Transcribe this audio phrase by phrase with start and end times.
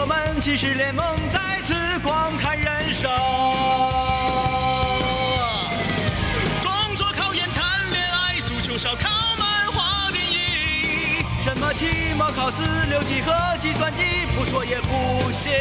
[0.00, 3.10] 我们骑士联盟再次光看人生。
[6.62, 11.22] 工作、考研、谈恋爱，足球、烧烤、漫画、电影。
[11.44, 15.52] 什么期末考四六级和计算机，不说也不行。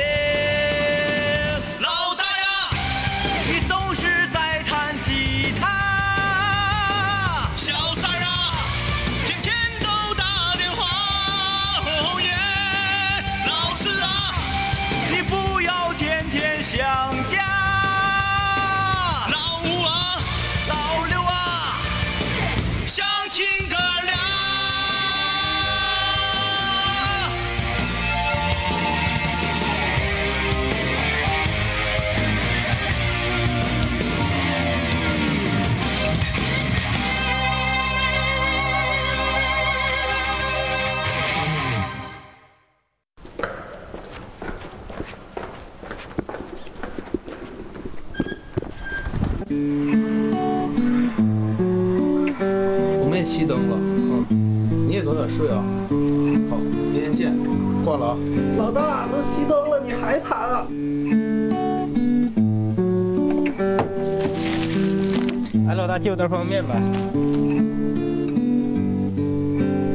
[65.70, 66.74] 哎，老大，借我袋方便面吧。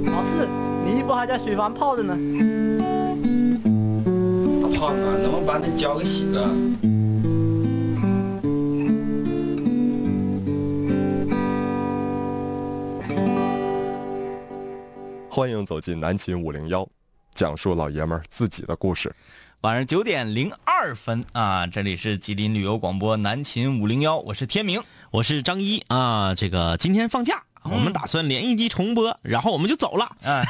[0.06, 0.46] 老四，
[0.84, 2.16] 你衣服还在水房泡着呢。
[4.62, 6.48] 大胖子，能不能把那脚给洗了？
[15.28, 16.86] 欢迎走进南秦五零幺，
[17.34, 19.12] 讲述老爷们儿自己的故事。
[19.62, 24.80] 晚上九点零二分啊，这里是吉林旅游广播南秦五零幺，我是天明。
[25.14, 30.06] 我是张一啊，这个今天放假，我们打算连一集重播，然后我们就走了。
[30.24, 30.42] 啊，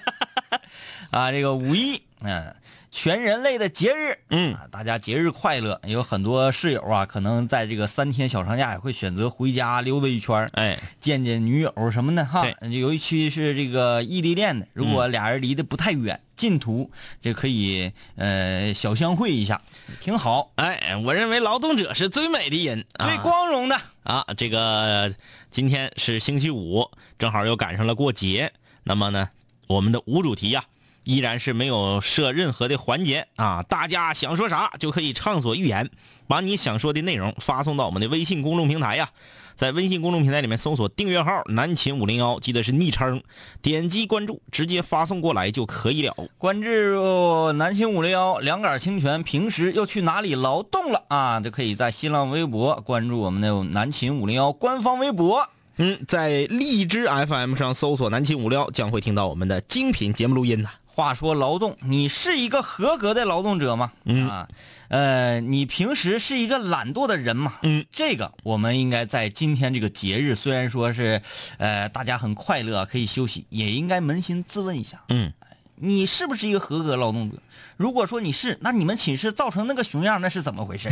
[1.12, 2.56] 啊，这个五一，嗯、
[2.94, 5.80] 全人类的节日，嗯啊，大家节日快乐。
[5.84, 12.78] 有很多室友啊，可能在这个三天小长假也会选择回家溜达一圈儿哎，见见女友什么的哈对。
[12.78, 16.88] 尤其是这个异地恋的，如果俩人离得不太远，近途
[17.20, 19.60] 这可以呃小相会一下，
[19.98, 23.76] 挺好，哎，我认为劳动者是最美的人，啊最光荣的。
[24.04, 24.24] 啊。
[24.36, 25.12] 这个
[25.50, 26.88] 今天是星期五，
[27.18, 28.52] 正好又赶上了过节，
[28.84, 29.30] 那么呢，
[29.66, 30.64] 我们的无主题呀、
[31.04, 35.90] 依然是没有设任何的环节啊，大家想说啥就可以畅所欲言，
[36.26, 39.10] 把你想说的内容发送到我们的微信公众平台呀。
[39.56, 43.22] 在微信公众平台里面搜索订阅号“南秦五零幺”，记得是昵称，
[43.62, 46.12] 点击关注，直接发送过来就可以了。
[46.38, 51.38] 关注南秦五零幺两杆清泉，平时又去哪里劳动了啊？
[51.38, 55.48] 就可以在新浪微博关注我们的南秦五零幺官方微博。
[55.76, 60.70] 嗯，在荔枝 FM 上搜索“南秦五零幺”，将会听到我们的精品节目录音呐。
[60.94, 63.90] 话说劳动，你是一个合格的劳动者吗？
[64.04, 64.48] 嗯啊，
[64.88, 67.54] 呃，你平时是一个懒惰的人吗？
[67.62, 71.20] 嗯，这个我们应该在今天这个节日，虽然说是，
[71.58, 75.32] 呃，大家很快乐可以休息，也应该扪心自问一下，嗯，
[75.74, 77.38] 你是不是一个合格劳动者？
[77.76, 80.88] 如果说你是，那你们寝室造成那个熊样，那是怎么回事？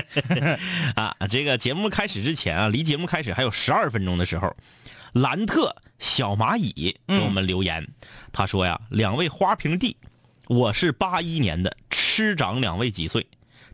[0.96, 4.56] 啊，这个节目开始之前啊，离节目开始还有十二分钟的时候，
[5.12, 7.86] 兰特小蚂蚁给我们留言，
[8.32, 9.96] 他说呀：“两位花瓶弟，
[10.48, 13.24] 我是八一年的，吃长两位几岁？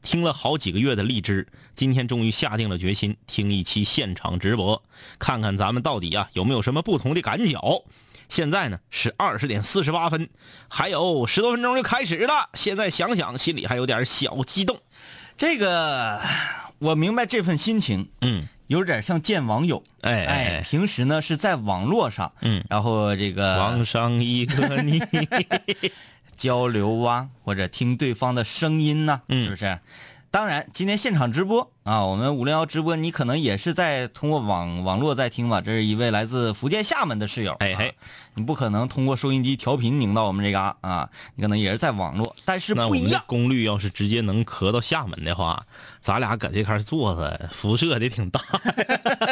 [0.03, 4.83] 听了好几个月的荔枝，今天终于下定了决心听一期现场直播，
[5.19, 7.83] 看看咱们到底啊有没有什么不同的感脚。”
[8.29, 10.29] 现在呢是二十点四十八分，
[10.69, 12.51] 还有十多分钟就开始了。
[12.55, 14.81] 现在想想心里还有点小激动。
[15.39, 16.21] 这个
[16.81, 19.83] 我明白这份心情，嗯，有点像见网友。
[20.03, 25.01] 哎哎，哎，平时呢是在网络上，嗯，然后这个网上一个你，
[26.37, 29.79] 交流啊，或者听对方的声音呢、嗯是不是？
[30.37, 35.63] 当然，今天现场直播啊，我们五零幺直播，你可能也是在通过网网络在听吧。
[35.63, 37.95] 这是一位来自福建厦门的室友，哎嘿啊，
[38.35, 43.25] 你不可能通过收音机调频拧到我们这嘎啊，你可能也是在网络，但是那我们的不一样。
[43.27, 45.65] 功率要是直接能咳到厦门的话，
[46.03, 48.39] 咱俩搁这块坐着，辐射的挺大。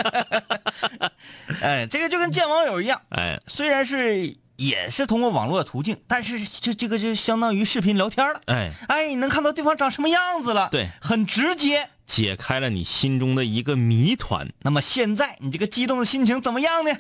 [1.61, 8.41] 哎，这个就跟见网友一样， 哎，虽然是也是通过网络途径，但是这这个就相当于视频聊天了。
[8.47, 11.89] 哎，哎，你能看到对方长什么样子了，对很直接。
[12.06, 14.53] 解开了你心中的一个谜团。
[14.61, 16.93] 那么现在你这个激动的心情怎么样呢？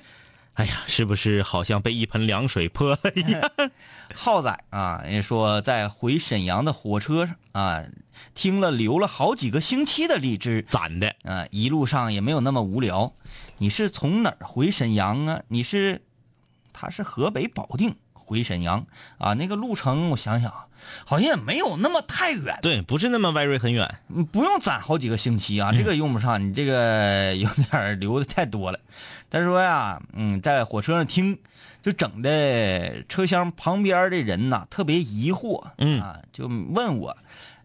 [0.54, 3.42] 哎呀，是不是好像被一盆凉水泼了一样？
[4.14, 7.84] 浩仔啊，人家说在回沈阳的火车上啊，
[8.34, 13.12] 听了留了好几个星期的荔枝，攒的啊，一路上也没有那么无聊。
[13.58, 15.42] 你是从哪儿回沈阳啊？
[15.48, 16.02] 你是，
[16.74, 18.84] 他是河北保定回沈阳
[19.16, 20.66] 啊，那个路程我想想啊，
[21.06, 23.94] 好像也没有那么太远，对，不是那么 very 很远。
[24.08, 28.78] 嗯不用攒好几个星期啊，这个用不上，你这个有点留的太多了。
[29.30, 31.38] 他说呀，嗯，在火车上听，
[31.82, 37.16] 就整的车厢旁边的人呐特别疑惑，嗯啊，就问我，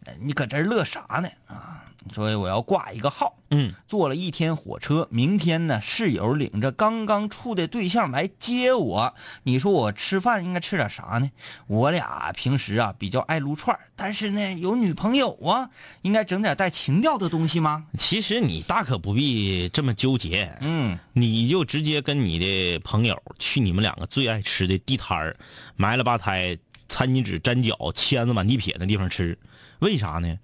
[0.06, 1.30] 呃你搁这乐啥呢？
[1.48, 9.14] 啊，说我要挂一个号，嗯，坐了一天火车，明天呢，室友领着刚刚处的对象来接我。
[9.44, 11.30] 你说我吃饭应该吃点啥呢？
[11.68, 15.70] 我俩平时啊比较爱撸串但是呢有女朋友啊，
[16.02, 17.86] 应该整点带情调的东西吗？
[17.98, 25.36] 其实你大可不必这么纠结，嗯你就直接跟你的朋友去你们两个最爱吃的地摊儿，
[25.76, 26.58] 埋了吧胎、
[26.88, 29.38] 餐巾纸粘脚、签子满地撇的地方吃，
[29.80, 30.38] 为啥呢？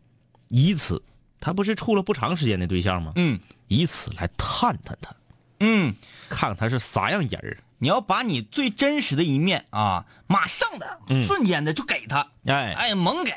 [0.49, 1.01] 以此，
[1.39, 3.11] 他不是处了不长时间的对象吗？
[3.15, 5.15] 嗯以此来探探他，
[5.59, 5.95] 嗯，
[6.29, 7.57] 看看他是啥样人儿。
[7.77, 12.27] 你要把你最真实的一面啊，马上的、瞬间的就给他。
[12.45, 13.31] 哎，哎，猛给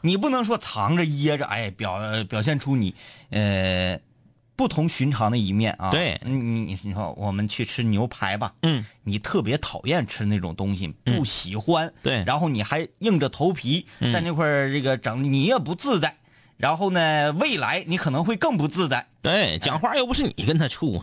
[0.00, 2.94] 你不能说藏着掖着，哎，表表现出你
[3.30, 4.00] 呃
[4.56, 5.90] 不同寻常的一面啊。
[5.90, 16.16] 对你你你说我们去吃牛排吧，嗯，你特别讨厌吃那种东西，不喜欢，对然后你还硬着头皮在那块儿这个整，你也不自在。
[16.56, 19.06] 然后呢，未来你可能会更不自在。
[19.22, 21.02] 对，讲话又不是你跟他处，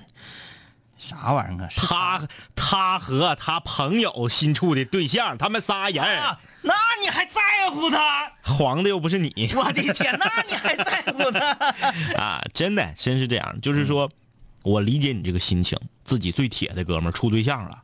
[0.98, 1.69] 啥玩意儿啊？
[1.75, 8.31] 他他和他朋友新处的对象，他们仨人，啊，那你还在乎他？
[8.44, 9.51] 黄的又不是你。
[9.56, 11.51] 我的天，那你还在乎他？
[12.21, 13.62] 啊，真的，真是这样。
[13.62, 14.09] 就是说，
[14.63, 17.81] 我理解你这个心情，自己最铁的哥们儿处对象了，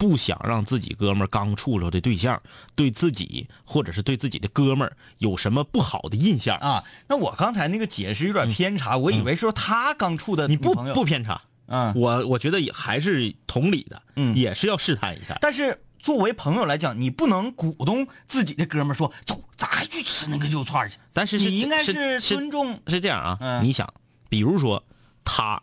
[0.00, 2.40] 不想让自己哥们儿刚处着的对象
[2.74, 6.56] 对自己或者是对自己的哥们儿有什么不好的印象。
[6.56, 15.36] 啊，那我刚才那个解释有点偏差，我以为说他刚处的你不不偏差，嗯，我我觉得也还是同理的，嗯也是要试探一下。
[15.38, 20.96] 但是作为朋友来讲，你不能鼓动自己的哥们儿说走，咱还去吃那个肉串去。
[21.12, 23.92] 但是是你应该是是尊重，是这样啊，嗯你想，
[24.30, 24.82] 比如说
[25.24, 25.62] 他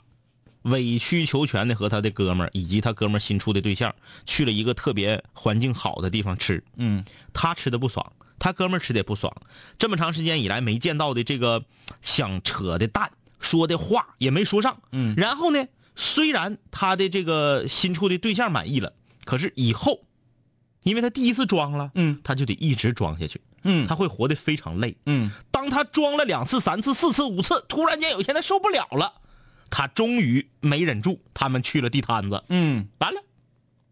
[0.67, 3.93] 委曲求全的和他的哥们儿以及他哥们儿新处的对象
[4.25, 7.03] 去了一个特别环境好的地方吃，嗯。
[7.33, 9.31] 他吃的不爽，他哥们儿吃的也不爽，
[9.77, 11.63] 这么长时间以来没见到的这个
[12.01, 18.93] 想扯的蛋说的话也没说上，嗯然后呢，虽然他的这个新处的对象满意了，
[19.23, 20.01] 可是以后，
[20.83, 24.97] 因为他第一次装了，嗯他就得一直装下去，嗯他会活得非常累。
[25.05, 29.13] 嗯当他装了两次、三次、四次、五次，突然间有一天他受不了了，
[29.69, 33.21] 他终于没忍住，他们去了地摊子，嗯完了，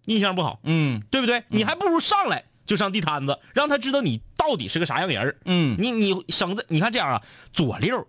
[0.06, 1.44] 印象不好，嗯对不对？
[1.50, 7.22] 你还不如上来就上地摊子，让他知道你到底是个啥样人儿嗯你你省得你看这样啊，
[7.54, 8.08] 左六，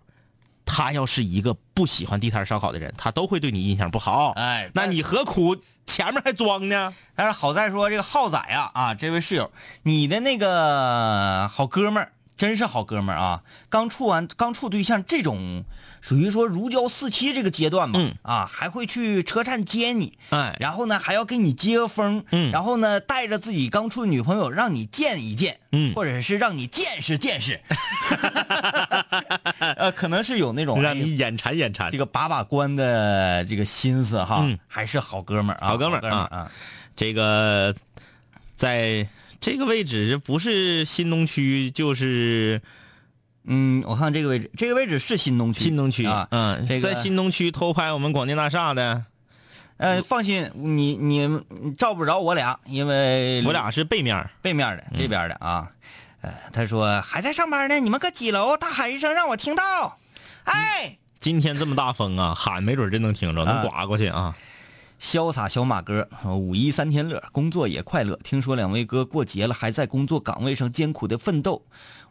[0.65, 4.31] 他要是一个不喜欢地摊烧烤的人，他都会对你印象不好。
[4.31, 6.93] 哎那你何苦前面还装呢？
[7.15, 9.51] 但是好在说这个浩仔啊啊，这位室友，
[9.83, 13.43] 你的那个好哥们儿真是好哥们儿啊！
[13.69, 15.63] 刚处完刚处对象，这种
[16.01, 18.13] 属于说如胶似漆这个阶段嘛，嗯。
[18.21, 20.55] 啊，还会去车站接你，哎。
[20.59, 22.51] 然后呢还要给你接个风，嗯。
[22.51, 25.93] 然后呢带着自己刚处的女朋友让你见一见，嗯。
[25.93, 27.59] 或者是让你见识见识，
[29.77, 31.91] 呃，可能是有那种哎让你眼馋眼馋。
[31.91, 31.97] 这。
[31.97, 34.57] 个把把关的这个心思哈，嗯。
[34.67, 36.27] 还是好哥们儿啊，好哥们儿哥们儿啊。
[36.31, 36.51] 啊，
[36.95, 37.75] 这个
[38.55, 39.07] 在
[39.39, 42.61] 这个位置不是新东区就是
[43.47, 49.05] 嗯，我看这个位置，这个位置是新东区，新东区啊，嗯，这个在新东区偷拍我们广电大厦的，
[49.77, 55.71] 呃，放心，你你你照不着我俩，因为我俩是背面背面的这边的啊。
[56.21, 58.57] 呃，他说还在上班呢，你们搁几楼？
[58.57, 59.97] 大喊一声让我听到。
[60.43, 64.35] 哎，今天这么大风啊，喊没准真能听着，能刮过去啊。
[64.99, 68.17] 潇洒小马哥五一三天乐，工作也快乐。
[68.23, 71.63] 听说两位哥过节了，还在工作岗位上艰苦的奋斗，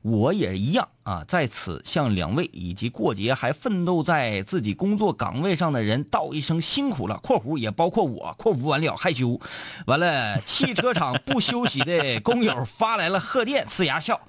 [0.06, 1.24] 我也一样啊。
[1.26, 8.34] 在此向两位以及过节还奋斗在自己工作岗位上的人道一声辛苦了（括弧也包括我）。
[8.38, 9.40] 括弧完了害羞，
[9.86, 14.20] 完了汽车厂不休息的工友发来了贺电， 呲牙笑。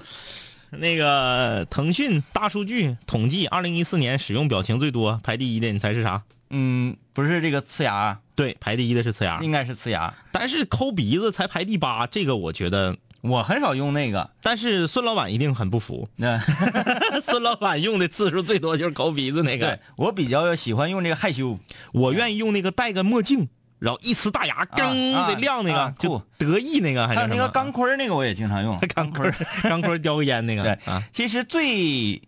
[0.71, 6.23] 那个腾讯大数据统计，二零一四年使用表情最多，排第一的，你猜是啥？
[6.49, 10.13] 嗯，不是这个呲牙，对，排第一的是呲牙，应该是呲牙。
[10.31, 16.07] 但是抠鼻子才排第八，这个我觉得，我很少用那个，但是孙老板一定很不服。
[16.15, 16.39] 那
[17.21, 21.59] 孙老板用的次数最多就是抠鼻子那对个，我比较喜欢用这个害羞。
[21.91, 23.47] 我愿意用那个戴个墨镜，
[23.79, 29.31] 然后一呲大牙，更啊得亮那个，啊就得意那个，还还有那个钢盔那个我也经常用， 钢盔，
[29.63, 32.21] 钢盔叼个烟那个，对啊，其实最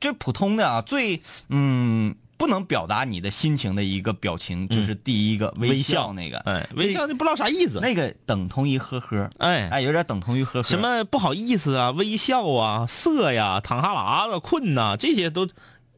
[0.00, 7.78] 最普通的啊，最嗯不能表达你的心情的一个表情，就是第一个微笑那个，哎，微笑那不知道啥意思。
[7.80, 10.68] 那个等同于呵呵，哎哎，有点等同于呵呵。
[10.68, 15.48] 什么不好意思啊，微笑啊，色呀，淌哈喇子，困呐，这些都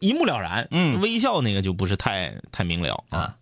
[0.01, 0.69] 一目了然。
[0.71, 3.37] 嗯微笑那个就不是太太明了啊。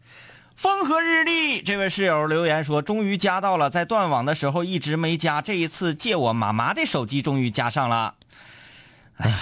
[0.54, 8.14] 风和日丽，这位室友留言说，终于加到了，在断网的时候一直没加，这一次借我妈妈的手机，终于加上了。
[9.16, 9.37] 哎，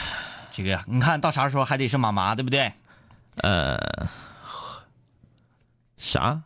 [0.51, 2.73] 这个你看到啥时候还得是妈妈，对不对？
[3.43, 4.09] 呃，
[5.97, 6.43] 啥？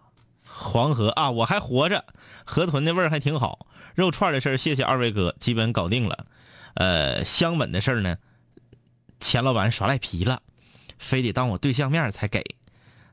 [0.46, 2.04] 黄河啊，我还活着，
[2.44, 3.66] 河豚的味儿还挺好。
[3.94, 6.26] 肉串的事儿，谢谢二位哥，基本搞定了。
[6.74, 8.16] 呃，香吻的事儿呢，
[9.20, 10.42] 钱老板耍赖皮了，
[10.98, 12.42] 非得当我对象面才给。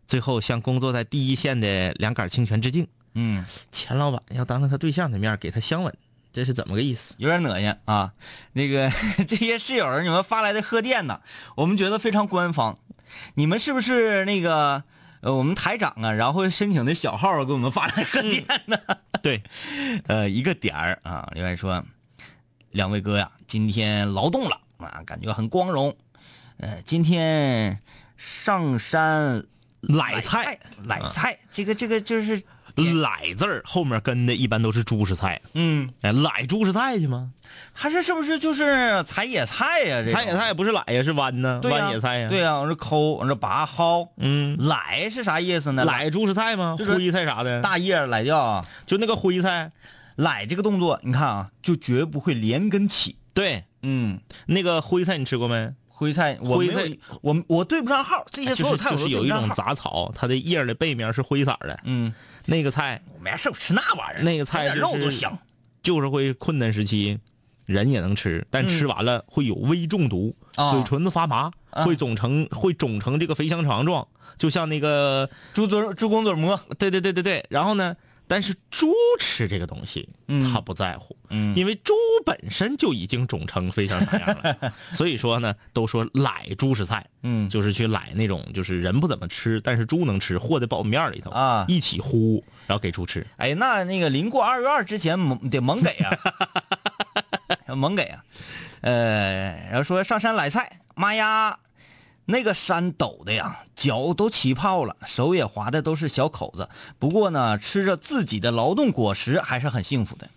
[0.07, 2.87] 最后向工作在第一线的两杆清泉致敬。
[3.13, 5.95] 嗯，钱老板要当着他对象的面给他香吻，
[6.31, 7.13] 这是怎么个意思？
[7.17, 8.13] 有点恶心啊。
[8.53, 8.91] 那个
[9.27, 11.21] 这些室友你们发来的贺电呢，
[11.55, 12.77] 我们觉得非常官方。
[13.35, 14.83] 你们是不是那个
[15.21, 18.77] 呃我们台长啊，然后申请的小号给我们发来贺电呢？
[19.21, 19.43] 对，
[20.07, 21.83] 呃，一个点儿啊，另外说，
[22.71, 25.95] 两位哥呀，今天劳动了啊，感觉很光荣。
[26.57, 27.79] 呃，今天
[28.17, 29.43] 上山
[29.81, 32.41] 奶菜，奶菜，这个这个就是，
[32.83, 35.41] 奶字儿后面跟的一般都是猪食菜。
[35.53, 37.31] 嗯，哎，奶猪食菜去吗？
[37.73, 42.29] 他这是不是就是采野菜呀、这采野菜不是奶呀，是弯呢，对呀豌野菜呀。
[42.29, 44.09] 对呀、往这抠，往这拔薅。
[44.17, 45.83] 嗯，奶是啥意思呢？
[45.83, 46.75] 奶猪食菜吗？
[46.79, 49.69] 就是灰菜啥的，大叶奶掉啊，就那个灰菜。
[50.17, 53.15] 奶这个动作，你看啊，就绝不会连根起。
[53.33, 55.71] 对，嗯，那个灰菜你吃过没？
[56.01, 59.47] 灰菜我没有灰菜，我我对不上号，这些所有菜我都就是有一种。
[59.53, 61.79] 杂草，它的叶的背面是灰色的。
[61.83, 62.11] 嗯，
[62.47, 65.37] 那个菜我没事吃那玩意儿，那个菜肉都香。
[65.83, 67.19] 就是会困难时期，
[67.67, 74.07] 人也能吃，但吃完了会有微中毒，啊嘴唇子发麻，啊会肿成会肿成这个肥香肠状，
[74.39, 77.45] 就像那个猪嘴猪公嘴馍，对对对对对。
[77.49, 77.95] 然后呢，
[78.31, 80.53] 但是猪吃这个东西，嗯。
[80.53, 81.53] 它不在乎，嗯。
[81.53, 81.93] 因为猪
[82.25, 87.49] 本身就已经肿成肥香肠样了， 所以说呢，都说奶猪食菜，嗯。
[87.49, 91.65] 就是去奶那种就是人不怎么吃，但是猪能吃，和在苞米面里头啊。
[91.67, 93.27] 一起呼，然后给猪吃。
[93.35, 95.89] 哎，那那个临过二月二之前猛得猛给
[97.67, 98.23] 啊， 猛给啊。
[98.79, 101.59] 呃，然后说上山来菜，妈呀，
[102.31, 106.67] 那个山陡的呀，脚都起泡了，手也划的都是小口子。
[106.97, 110.29] 不过呢，吃着自己的劳动果实还是很幸福的。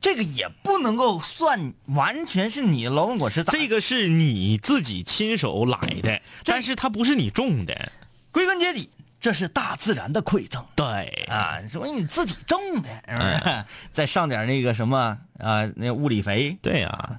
[0.00, 7.92] 这个也不能够算完全是你劳动果实，咋这个是你自己亲手来的，但是它不是你种的。
[8.30, 8.90] 归根结底，
[9.20, 10.64] 这是大自然的馈赠。
[10.76, 13.64] 对啊，说你自己种的，是不是？
[13.90, 17.18] 再上点那个什么啊，那物理肥，对呀、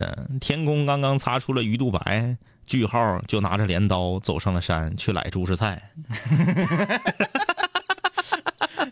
[0.00, 5.80] 嗯、天宫刚刚擦出了鱼肚白，句号就拿着镰刀走上了山去揽猪食菜。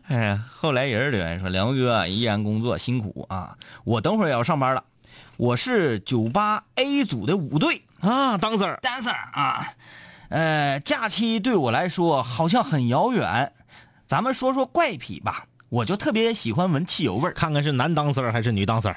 [0.06, 4.84] 哎呀，后来人留言说：“梁哥啊依然工作辛苦啊，我等会儿也要上班了。
[5.36, 9.66] 我是九八 A 组的舞队啊，当 Sir，dancer 啊，
[10.28, 13.50] 呃，假期对我来说好像很遥远。
[14.06, 17.32] 咱们说说怪癖吧，我就特别喜欢闻汽油味儿。
[17.32, 18.94] 看看是男当 Sir 还是女当 Sir？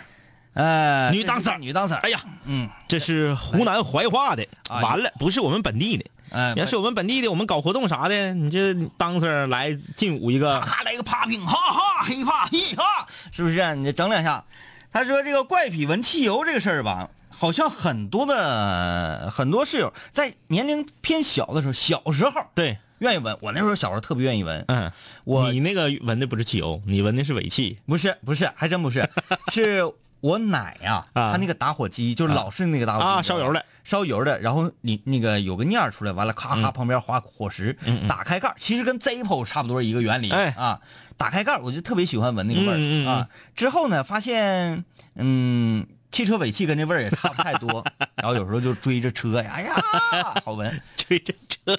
[0.58, 2.00] 呃，女当这是 Sir 女当 Sir。
[2.02, 6.06] 哎呀，嗯，这是湖南怀化的，啊完了，不是我们本地的。
[6.32, 14.44] 哎，要是我们本地的，我们搞活动啥的，你这当 Sir 来劲舞一个，咔来个 popping，哈哈，嘿怕嘿哈，是不是、你这整两下。
[14.92, 23.38] 他说这个怪癖闻汽油这个事儿吧，好像很多的很多室友在年龄偏小的时候，小时候对，愿意闻。
[23.42, 24.92] 我那时候小时候特别愿意闻，嗯，
[25.24, 27.78] 我你那个闻的不是汽油，你闻的是尾气。
[27.86, 29.08] 不是不是，还真不是，
[29.52, 29.84] 是
[30.22, 31.32] 我奶呀、啊。
[31.32, 40.54] 她那个打火机就是老式那个打火机啊烧油的，烧油的，然后你那个有个念儿出来，完了咔咔旁边划火石，打开盖儿，其实跟 Zippo 差不多一个原理，哎。
[40.58, 40.80] 啊，
[41.18, 43.28] 打开盖儿我就特别喜欢闻那个味啊。
[43.56, 47.84] 之后呢，发现嗯，汽车尾气跟这味儿也差不太多，
[48.16, 49.74] 然后有时候就追着车呀，哎呀，
[50.46, 50.82] 好闻。
[50.96, 51.78] 追着车。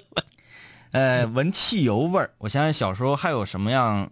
[0.91, 4.11] 呃，闻汽油味儿，我想想小时候还有什么样，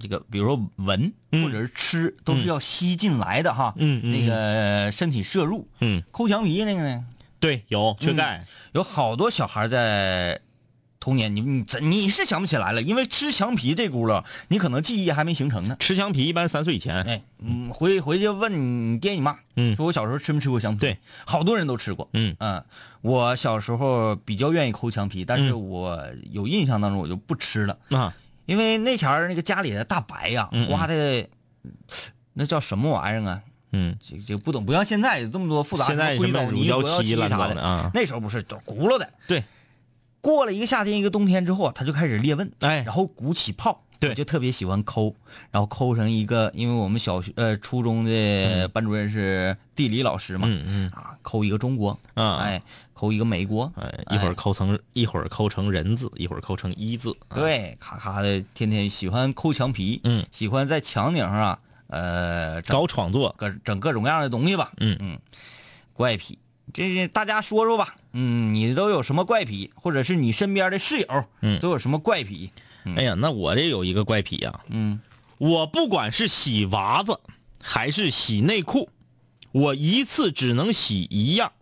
[0.00, 3.74] 这个比如说闻嗯或者是吃，都是要吸进来的哈。
[3.76, 7.04] 嗯嗯那个身体摄入，嗯，抠墙皮那个呢，
[7.40, 8.46] 对，有缺钙。
[8.72, 10.40] 有好多小孩在
[10.98, 15.76] 童年，你你怎你是想不起来了，因为吃墙皮这轱辘，你可能记忆还没形成呢。
[15.80, 17.02] 吃墙皮一般三岁以前。
[17.02, 20.80] 哎，嗯，回回去问你爹你妈，嗯说我小时候吃没吃过墙皮？
[20.80, 22.08] 对，好多人都吃过。
[22.12, 22.36] 嗯
[23.02, 27.76] 我小时候比较愿意抠墙皮，但是嗯我有印象当中我就不吃了。
[27.90, 28.14] 啊，
[28.52, 31.26] 因为那前儿那个家里的大白呀、刮的，
[32.34, 33.42] 那叫什么玩意儿啊？
[33.72, 39.10] 嗯，这这不懂，不像现在有这么多复杂，现在什么乳胶漆了啥的啊那时候不是，都轱辘的。
[39.26, 39.42] 对，
[40.20, 43.82] 过了一个夏天一个冬天之后啊，它就开始裂纹，哎然后鼓起泡。
[44.02, 44.10] 对。
[44.10, 45.14] 我就特别喜欢抠，
[45.52, 50.90] 然后抠成一个，因为我们小学呃初中的班主任是地理老师嘛，嗯嗯。
[50.90, 52.38] 啊，抠一个中国，啊。
[52.38, 52.60] 哎，
[52.92, 57.16] 抠一个美国，哎，一会儿抠成一会儿抠成人字，一会儿抠成一字。
[57.32, 63.34] 对，咔咔的，天天喜欢抠墙皮，嗯，喜欢在墙顶上啊，呃，搞创作。
[63.38, 64.96] 各整各种各样的东西吧，嗯。
[65.00, 65.18] 嗯，
[65.92, 66.38] 怪癖，
[66.72, 71.60] 这大家说说吧，嗯，你都有什么怪癖，或者是你身边的室友，嗯。
[71.60, 72.50] 都有什么怪癖？
[72.84, 75.00] 哎呀，那我这有一个怪癖呀、嗯，
[75.38, 77.20] 我不管是洗袜子
[77.62, 78.90] 还是洗内裤，
[79.52, 81.52] 我一次只能洗一样。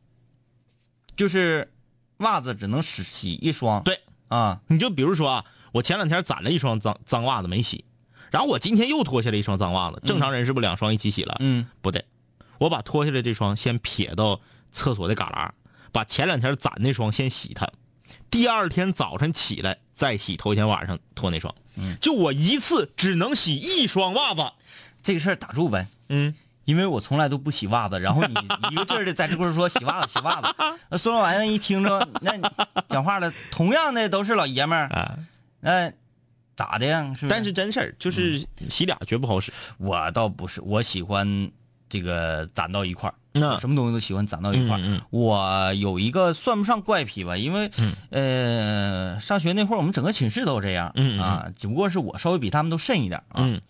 [1.17, 1.71] 就是
[2.19, 4.01] 袜子只能洗洗一双，对。
[4.29, 7.85] 啊，你就比如说啊，我前两天攒了一双脏脏袜子没洗，
[8.31, 10.01] 然后我今天又脱下来一双脏袜子。
[10.07, 11.37] 正常人是不是两双一起洗了？
[11.41, 12.05] 嗯，不对，
[12.59, 15.51] 我把脱下来这双先撇到厕所的旮旯，
[15.91, 17.69] 把前两天攒那双先洗它，
[18.31, 21.55] 第二天早晨起来再洗头一天晚上脱那双。
[21.77, 24.51] 嗯，就我一次只能洗一双袜子。
[25.03, 28.35] 这个事儿打住呗，嗯，因为我从来都不洗袜子，然后你
[28.73, 30.49] 一个劲儿的在这块儿说洗袜子洗袜子，
[30.89, 32.43] 那孙老板一听着，那你
[32.89, 35.19] 讲话了，同样的都是老爷们儿，啊，
[35.61, 35.93] 那
[36.57, 37.13] 咋的呀？
[37.29, 39.53] 但是真事儿就是洗俩绝不好使。
[39.77, 41.51] 我倒不是，我喜欢
[41.91, 44.81] 这个攒到一块儿，那什么东西都喜欢攒到一块儿。
[44.81, 47.71] 嗯嗯我有一个算不上怪癖吧，因为、
[48.11, 51.21] 呃，上学那会儿我们整个寝室都这样，嗯嗯嗯。
[51.21, 53.39] 啊，只不过是我稍微比他们都慎一点啊。
[53.39, 53.61] 嗯。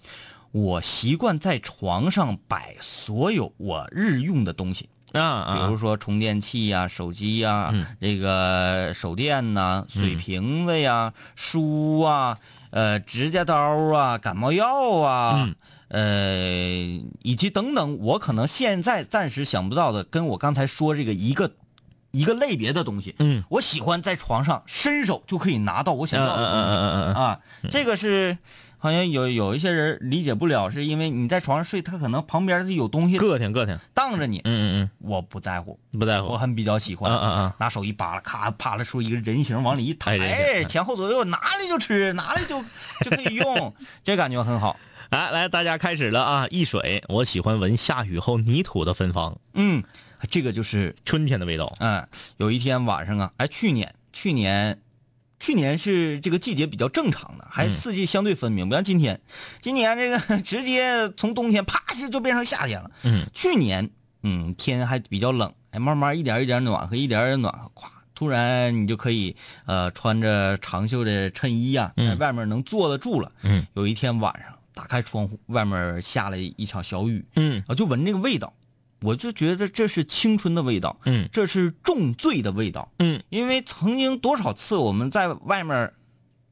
[0.53, 7.87] 我习惯在床上摆所有我日用的东西，啊啊，比如说充电器呀、手机呀、嗯。
[8.01, 12.37] 这个手电呐、水瓶子呀、书啊、
[12.71, 13.55] 呃指甲刀
[13.95, 15.55] 啊、感冒药啊，嗯
[15.91, 16.73] 呃
[17.23, 21.51] 以及等等，我可能现在暂时想不到的，跟我刚才说这个一个
[22.13, 26.67] 一个类别的东西，嗯我喜欢在床上伸手就可以拿到我想嗯嗯要的东西。
[26.67, 28.39] 嗯嗯嗯啊，这个是
[28.79, 33.79] 好像有有一些人理解不了，是因为你在床上睡，他可能旁边是有东西嗯，膈应膈应。
[33.93, 34.39] 挡着你。
[34.39, 36.29] 嗯嗯嗯我不在乎，嗯，不在乎。
[36.29, 37.11] 我很比较喜欢。
[37.13, 42.63] 嗯嗯嗯拿手一扒拉，咔扒拉出一个人形往里一抬，哎前后左右拿来就吃，拿来就
[43.05, 44.77] 就可以用， 这感觉很好。
[45.11, 46.47] 来来，大家开始了啊！
[46.51, 49.83] 一水，我喜欢闻下雨后泥土的芬芳，嗯，
[50.31, 51.77] 这个就是春天的味道。
[51.81, 54.81] 嗯，有一天晚上啊，哎，去年去年
[55.41, 59.21] 去年是这个季节比较正常的，还四季相对分明，不像今天，
[59.61, 62.89] 今年这个 直接从冬天啪一下就变成夏天了。
[63.03, 63.91] 嗯，去年
[64.23, 69.35] 嗯天还比较冷，哎，慢慢一点一点暖和，一点暖和，咵，突然你就可以
[69.67, 73.33] 呃穿着长袖的衬衣呀、在嗯外面能坐得住了。
[73.43, 78.55] 嗯，有一天晚上打开窗户，外面下了一场小雨，嗯啊就闻这个味道，
[79.03, 82.91] 我就觉得这是青春的味道，嗯这是重醉的味道。
[82.99, 85.93] 嗯因为曾经多少次我们在外面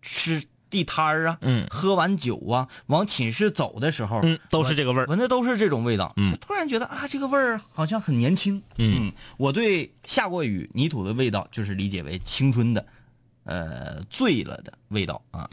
[0.03, 5.07] 吃地摊儿啊，嗯喝完酒啊，往寝室走的时候，嗯，都是这个味儿。
[5.07, 6.13] 闻的都是这种味道。
[6.19, 8.63] 嗯突然觉得啊，这个味儿好像很年轻。
[8.77, 12.87] 嗯我对下过雨泥土的味道，就是理解为青春的，
[13.45, 15.49] 呃，醉了的味道啊。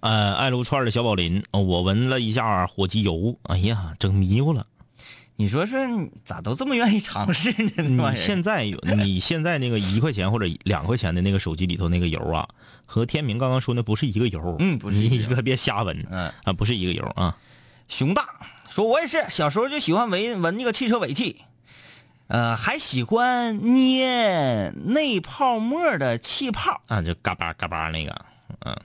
[0.00, 4.66] 呃，爱撸串的小宝林，呃我闻了一下火鸡油，哎呀，整迷糊了。
[5.34, 5.78] 你说说，
[6.24, 7.82] 咋都这么愿意尝试呢？
[7.82, 12.48] 你现在有，你现在那个一块钱或者两块钱的那个手机里头那个油啊，
[12.86, 14.56] 和天明刚刚说那不是一个油。
[14.58, 16.06] 嗯不是一个你可别瞎闻。
[16.10, 17.36] 嗯啊，不是一个油啊。
[17.88, 18.24] 熊大
[18.68, 21.36] 说：“我也是，小时候就喜欢闻闻那个汽车尾气，
[22.26, 28.24] 呃，还喜欢捏内泡沫的气泡啊，就嘎巴嘎巴那个。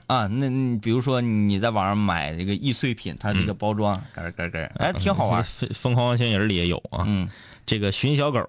[0.06, 0.26] 啊。
[0.26, 5.42] 那你比如说你在网上买这个易碎品，它这个包装咯咯咯咯，哎，挺好玩。
[5.44, 7.04] 疯疯狂外星人里也有啊。
[7.06, 7.28] 嗯，
[7.66, 8.48] 这个寻小狗，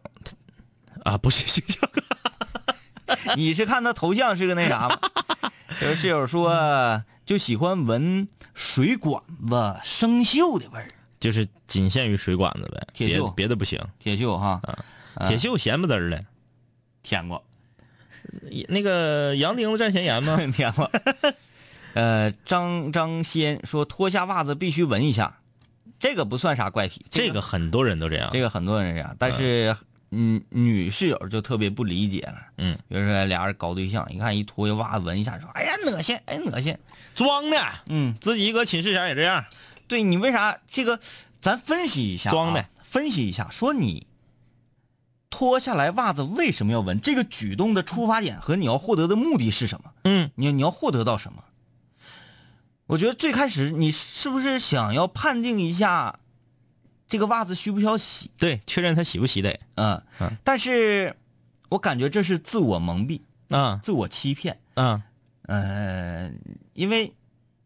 [1.04, 2.02] 啊，不是寻小狗，
[3.36, 5.00] 你是看他头像是个那啥吗？
[5.82, 10.88] 有室友说就喜欢闻水管子生锈的味儿，
[11.20, 13.80] 就是仅限于水管子呗，铁锈别的不行。
[14.00, 14.62] 铁锈哈，
[15.16, 16.24] 啊铁锈咸不滋儿的，
[17.04, 17.44] 舔过。”
[18.68, 20.38] 那个杨钉子蘸咸盐吗？
[20.54, 20.90] 舔过。
[21.94, 25.38] 呃，张张先说脱下袜子必须闻一下，
[26.00, 28.30] 这个不算啥怪癖，这个很多人都这样。
[28.34, 29.76] 这个很多人这样，但是
[30.12, 32.36] 嗯，女室友就特别不理解了。
[32.58, 36.78] 嗯，比如说俩人搞对象，一看一脱下袜子闻一下，说哎呀恶心，哎恶心。
[37.16, 37.58] 装的，
[37.88, 39.46] 嗯，自己搁寝室前也这样。
[39.88, 41.00] 对你为啥这个？
[41.40, 44.08] 咱分析一下、啊，装的，分析一下，说你
[45.36, 47.02] 脱下来袜子为什么要闻？
[47.02, 49.92] 这个举动的出发点和你要获得的目的是什么？
[50.06, 51.44] 嗯，你你要获得到什么？
[52.86, 56.20] 我觉得最开始你是不是想要判定一下
[57.10, 58.32] 这个袜子需不需要洗？
[58.38, 59.60] 对，确认它洗不洗得。
[59.76, 61.14] 嗯嗯但是
[61.68, 63.20] 我感觉这是自我蒙蔽、
[63.50, 64.58] 啊，自我欺骗。
[64.76, 65.04] 嗯，
[65.48, 66.32] 呃，
[66.72, 67.14] 因为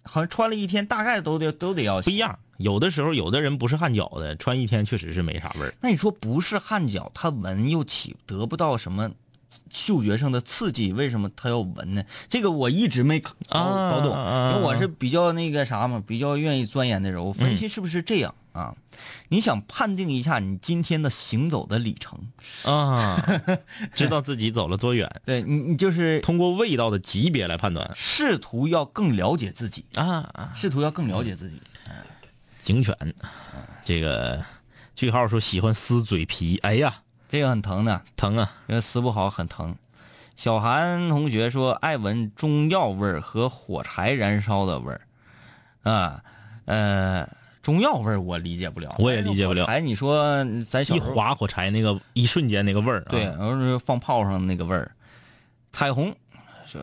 [0.01, 2.09] 好像穿了一天，大概都得都得要洗。
[2.09, 2.39] 不一样。
[2.59, 5.73] 有的时候，有的人不是汗脚的，穿一天确实是没啥味儿。
[5.81, 9.11] 那你说不是汗脚，他闻又起得不到什么
[9.71, 12.03] 嗅觉上的刺激，为什么他要闻呢？
[12.27, 18.75] 这个我一直没搞啊搞懂，啊因为我是比较那个啥嘛，比较愿意钻研的人，我分析是不是这样啊？
[19.29, 22.19] 你想判定一下你今天的行走的里程，
[22.65, 23.23] 啊，
[23.93, 30.51] 知道自己走了多远， 对你，你就是通过味道的级别来判断试图要更了解自己，啊啊。
[30.53, 31.61] 试图要更了解自己。
[32.69, 32.95] 警犬，
[33.83, 34.45] 这个
[34.93, 38.51] 句号说喜欢撕嘴皮，哎呀，这个很疼的，疼啊！
[38.67, 39.75] 因为撕不好很疼。
[40.35, 45.01] 小韩同学说爱闻中药味儿和火柴燃烧的味儿，
[45.81, 46.23] 啊，
[46.65, 47.27] 呃，
[47.63, 54.91] 中药味儿我理解不了，我也理解不了哎你说咱小一划火柴那个一瞬间那个味儿、啊，对，然后是放炮上那个味儿。
[55.71, 56.15] 彩虹
[56.67, 56.79] 说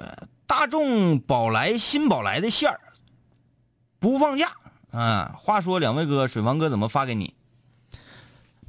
[0.49, 2.81] 大众宝来新宝来的馅儿
[4.01, 4.53] 不放假
[4.91, 5.35] 啊。
[5.39, 7.35] 话说两位哥，水房哥怎么发给你？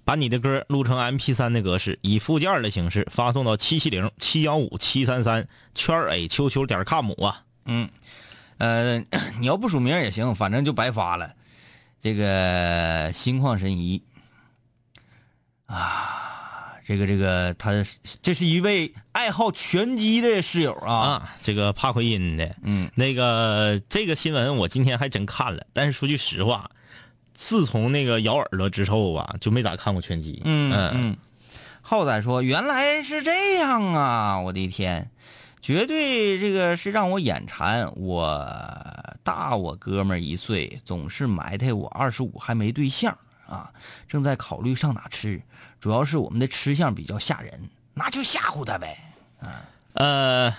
[0.03, 7.43] 把你的歌录成 MP 三的格式，以附件的形式发送到七七零七幺五七三三圈 A 秋秋点 com 啊。
[7.65, 7.89] 嗯，
[8.57, 8.99] 呃，
[9.39, 11.33] 你要不署名也行，反正就白发了。
[12.01, 14.01] 这个心旷神怡
[15.65, 16.36] 啊，
[16.87, 17.71] 这个这个他
[18.21, 20.93] 这是一位爱好拳击的室友啊。
[20.93, 26.71] 啊，这个帕奎因的，嗯，那个这个新闻我今天还真看了，但是说句实话，
[27.33, 30.41] 自从那个咬耳朵之后吧，就没咋看过拳击。
[30.45, 31.17] 嗯嗯，
[31.81, 34.39] 浩仔说原来是这样啊！
[34.39, 35.11] 我的天，
[35.61, 37.91] 绝对这个是让我眼馋。
[37.97, 38.49] 我
[39.23, 43.71] 大我哥们儿一岁，总是埋汰我二十五还没对象啊，
[44.07, 45.41] 正在考虑上哪吃，
[45.79, 48.97] 主要是我们的吃相比较吓人，那就吓唬他呗。
[49.39, 50.53] 啊呃，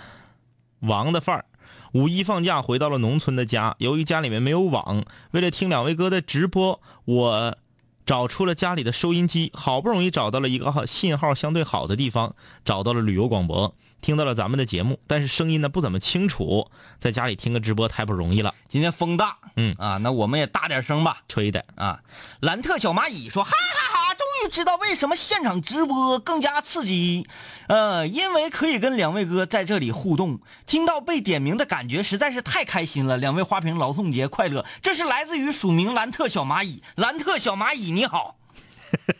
[0.80, 1.44] 王的范儿。
[1.92, 7.56] 五一放假回到了农村的家，由于家里面没有网，为了听两位哥的直播，我
[8.04, 21.22] 找出了家里的收音机，好不容易找到了一个信号相对好的地方，找到了旅游广播，听到了咱们的节目，但是声音呢不怎么清楚，在家里听个直播太不容易了，今天风大，嗯啊，那我们也大点声吧。
[21.28, 21.64] 吹的。
[21.74, 22.00] 啊，
[22.40, 27.26] 兰特小蚂蚁说：“哈 哈哈终于知道为什么现场直播更加刺激，
[27.68, 33.16] 呃，因为可以跟两位哥在这里互动，听到被点名的感觉实在是太开心了。
[33.16, 34.64] 两位花瓶劳动节快乐！
[34.80, 38.36] 这是来自于署名兰特小蚂蚁，兰特小蚂蚁你好，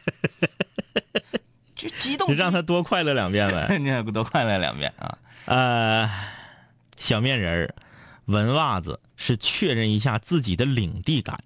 [1.79, 3.79] 就激动就，让他多快乐两遍呗。
[3.79, 5.17] 你多快乐两遍啊！
[5.47, 6.11] 呃，
[6.99, 7.75] 小面人儿，
[8.27, 11.43] 闻袜子是确认一下自己的领地感，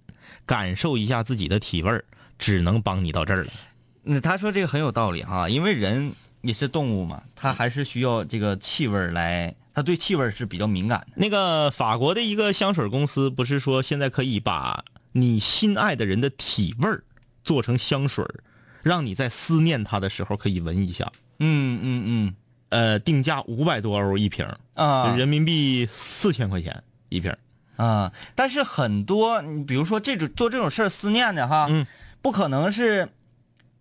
[0.46, 2.04] 感受一下自己的体味儿，
[2.38, 3.50] 只能帮你到这儿了。
[4.02, 11.08] 那他说这个很有道理哈，因为人也是动物嘛，他还是需要这个气味儿来，他对气味是比较敏感的。
[11.14, 17.04] 那个法国的一个香水公司不是说现在可以把你心爱的人的体味儿
[17.44, 18.42] 做成香水儿，
[18.82, 21.10] 让你在思念他的时候可以闻一下。
[21.38, 22.34] 嗯嗯嗯
[22.68, 27.34] 呃，定价五百多欧一瓶，啊，人民币四千块钱一瓶。
[27.76, 31.86] 啊，但是很多，你比如说这种做这种事儿思念的哈，嗯
[32.20, 33.08] 不可能是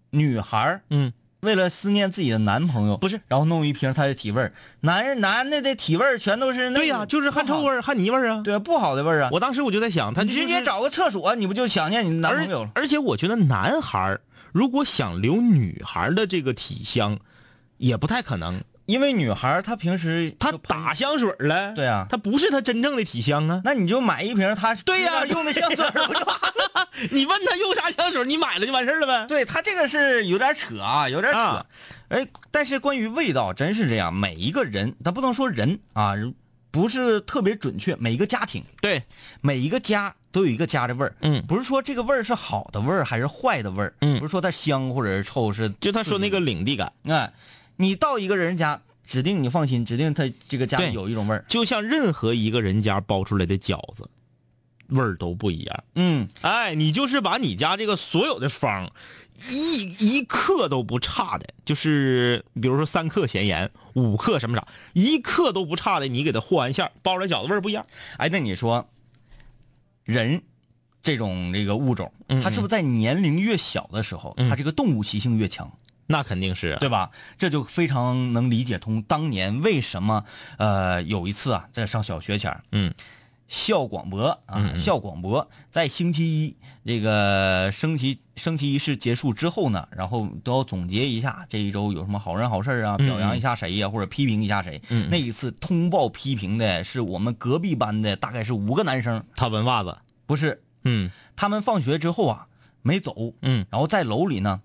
[0.09, 8.41] 女孩儿嗯，为了思念自己的男朋友，不是，然后弄一瓶他的体味儿，男人男的的体味儿全都是那对呀、就是汗臭味儿，汗泥味儿啊。
[8.43, 9.29] 对，不好的味儿啊。
[9.31, 12.71] 我当时我就在想，他就是直接找个厕所，你不就想念你男朋友了？
[12.75, 17.19] 而而且我觉得男孩儿如果想留女孩的这个体香，
[17.77, 18.61] 也不太可能。
[18.87, 23.61] 因为女孩她平时她打香水了，对啊她不是她真正的体香啊。
[23.63, 26.89] 那你就买一瓶她对呀用的香水不就完了？
[27.11, 29.25] 你问她用啥香水，你买了就完事儿了呗。
[29.27, 31.39] 对她这个是有点扯啊，有点扯。
[31.39, 31.65] 啊
[32.09, 36.13] 哎，但是关于味道，真是这样，每一个人，咱不能说人啊，
[36.69, 37.95] 不是特别准确。
[37.95, 39.03] 每一个家庭，对，
[39.39, 41.15] 每一个家都有一个家的味儿。
[41.22, 47.34] 嗯不是说这个味儿是好的味儿还是坏的味儿，嗯不是说它香或者是臭，是就他说那个领地感，哎，
[47.78, 51.44] 你到一个人家，指定你放心，指定他这个家里有一种味儿。
[51.48, 54.10] 就像任何一个人家包出来的饺子，
[54.88, 55.84] 味儿都不一样。
[55.96, 58.91] 嗯，哎，你就是把你家这个所有的方，
[59.52, 67.86] 一一克都不差的，就是比如说三克咸盐，五克什么啥，一克都不差的，你给它和完馅儿，包出来饺子味儿不一样。
[68.17, 68.88] 哎，那你说，
[70.03, 70.41] 人
[71.03, 75.71] 这种这个物种，嗯它是不是在年龄越小的时候，嗯它这个动物习性越强？
[76.07, 77.09] 那肯定是啊，对吧？
[77.37, 80.25] 这就非常能理解通当年为什么，
[80.57, 82.93] 呃，有一次啊，在上小学前儿嗯
[83.51, 85.45] 校广播啊，校广播。
[85.69, 94.81] 在星期一这个升旗升旗仪式结束之后呢，然后都要总结一下这一周有什么好人好事啊，嗯表扬一下谁呀、或者批评一下谁。
[95.09, 100.63] 那一次通报批评的是我们隔壁班的，大概是五个男生，他闻袜子，不是。
[100.85, 101.11] 嗯。
[101.35, 102.47] 他们放学之后啊
[102.81, 103.65] 没走，嗯。
[103.69, 104.61] 然后在楼里呢，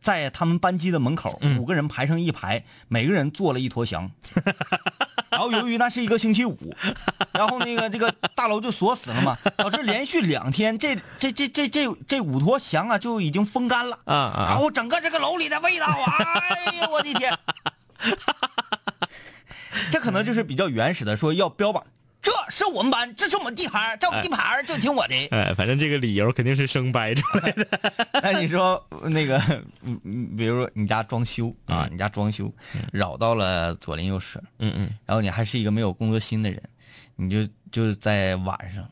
[0.00, 1.58] 在他们班级的门口，嗯。
[1.58, 4.10] 五个人排成一排，每个人做了一坨翔。
[5.32, 6.58] 然后由于那是一个星期五，
[7.32, 13.98] 然后那个这个大楼就锁死了嘛，导致连续两天这这这这这这五坨翔啊就已经风干了。
[14.04, 16.14] 啊啊然后整个这个楼里的味道啊，
[16.50, 17.38] 哎呦，我的天！
[19.92, 21.99] 这可能就是比较原始的，说要标榜，这
[22.60, 25.14] 是我们班，这是我们地盘，在我们地盘就听我的。
[25.30, 27.66] 哎，反正这个理由肯定是生掰出来的。
[28.22, 29.38] 那你说那个，
[30.36, 32.52] 比如说你家装修啊，你家装修
[32.92, 34.90] 扰到了左邻右舍，嗯嗯。
[35.06, 36.62] 然后你还是一个没有工作心的人，
[37.16, 38.86] 你就就是在晚上，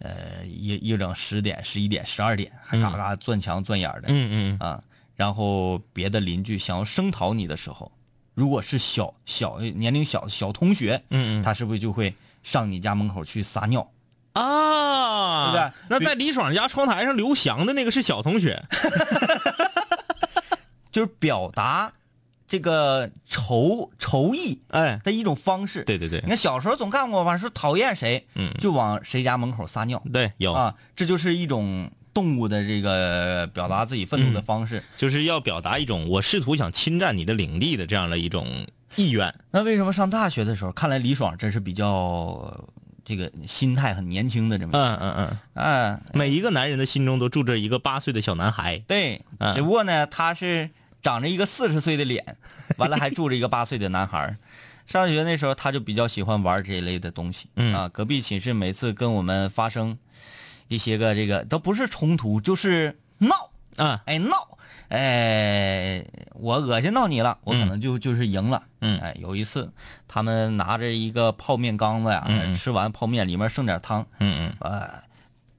[0.00, 4.58] 呃，一一整十点、十一点、十二点，还嘎嘎钻墙钻眼的，嗯嗯。
[4.58, 4.82] 啊，
[5.16, 7.90] 然后别的邻居想要声讨你的时候，
[8.34, 11.42] 如果是小小年龄小小同学，嗯嗯。
[11.42, 13.90] 他是不是就会上你家门口去撒尿？
[14.34, 18.62] 啊，对不对那在李爽家窗台上刘翔的那个是小同学，
[20.90, 21.92] 就是表达
[22.48, 25.84] 这个仇仇意哎，的一种方式。
[25.84, 34.82] 对对对你，看小时候总干过吧，说讨厌谁，嗯就往谁家门口撒尿对，有，啊，这就是一种动物的这个表达自己愤怒的方式。
[34.96, 39.34] 就是要表达一种我试图想侵占你的领地的这样的一种意愿。
[39.50, 42.68] 那为什么上大学的时候，看来李爽真是比较呃
[43.04, 48.78] 这个心态很年轻的这么一个嗯嗯嗯，嗯，每一个男人的心中都住着一个八岁的小男孩。
[48.86, 50.70] 对，嗯只不过呢，他是
[51.02, 52.36] 长着一个四十岁的脸，
[52.78, 54.36] 完了还住着一个八岁的男孩。
[54.86, 57.48] 上学那时候，他就比较喜欢玩这一类的东西。
[57.56, 59.96] 嗯啊，隔壁寝室每次跟我们发生
[60.68, 64.53] 一些个这个都不是冲突，就是闹，啊，哎闹，
[64.88, 68.62] 哎，我恶心到你了，我可能就、就是赢了。
[68.80, 68.98] 嗯。
[69.00, 69.72] 哎，有一次
[70.06, 75.02] 他们拿着一个泡面缸子呀，吃完泡面里面剩点汤，嗯嗯，呃，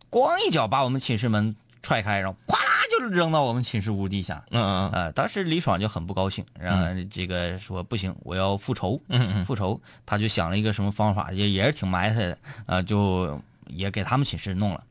[0.09, 2.59] 咣一脚把我们寝室门踹开，然后咵啦
[2.91, 4.43] 就扔到我们寝室屋地下。
[4.51, 4.91] 嗯嗯。
[4.91, 14.83] 呃，当时李爽就很不高兴，然后这个说不行，我要复仇，嗯嗯复仇，他就想了一个什么方法，也也是挺埋汰的，呃，就也给他们寝室弄了，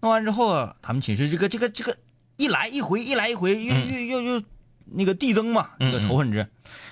[0.00, 1.96] 弄完之后，他们寝室这个这个这个
[2.38, 4.42] 一来一回，一来一回，又又又又
[4.86, 6.48] 那个递增嘛，那个仇恨值，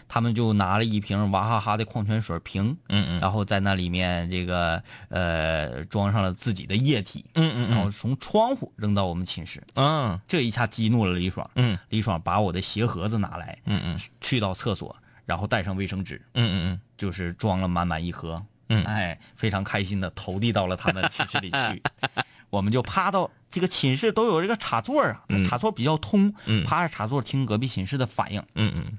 [0.07, 3.21] 他们就拿了一瓶娃哈哈的矿泉水瓶，嗯嗯。
[3.21, 11.49] 然后在那里面这个呃装上了自己的液体，嗯嗯然后从窗户扔到我们寝室，嗯这一下激怒了李爽。
[11.55, 11.79] 嗯。
[11.89, 14.01] 李爽把我的鞋盒子拿来，嗯嗯。
[14.21, 18.85] 去到厕所，然后带上卫生纸，嗯嗯就是装了满满一盒，嗯。
[18.85, 21.83] 哎，非常开心的投递到了他们寝室里去。
[22.57, 28.42] 我们就趴到这个寝室都有这个插座啊，嗯插座比较通，嗯趴着插座听隔壁寝室的反应。
[28.55, 28.99] 嗯嗯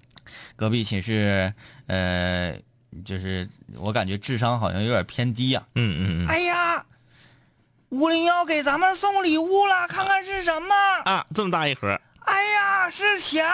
[0.55, 1.51] 隔壁寝室，
[1.87, 2.55] 呃，
[3.03, 6.85] 就是我感觉智商好像有点偏低呀、嗯嗯哎呀，
[7.89, 10.75] 五零幺给咱们送礼物了，看看是什么？
[11.05, 13.43] 啊，这么大一盒，哎呀，是钱！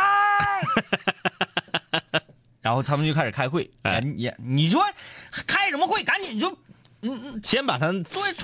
[2.61, 4.83] 然后他们就开始开会，哎你，你说
[5.45, 6.03] 开什么会？
[6.03, 6.57] 赶紧就
[7.43, 7.91] 先把它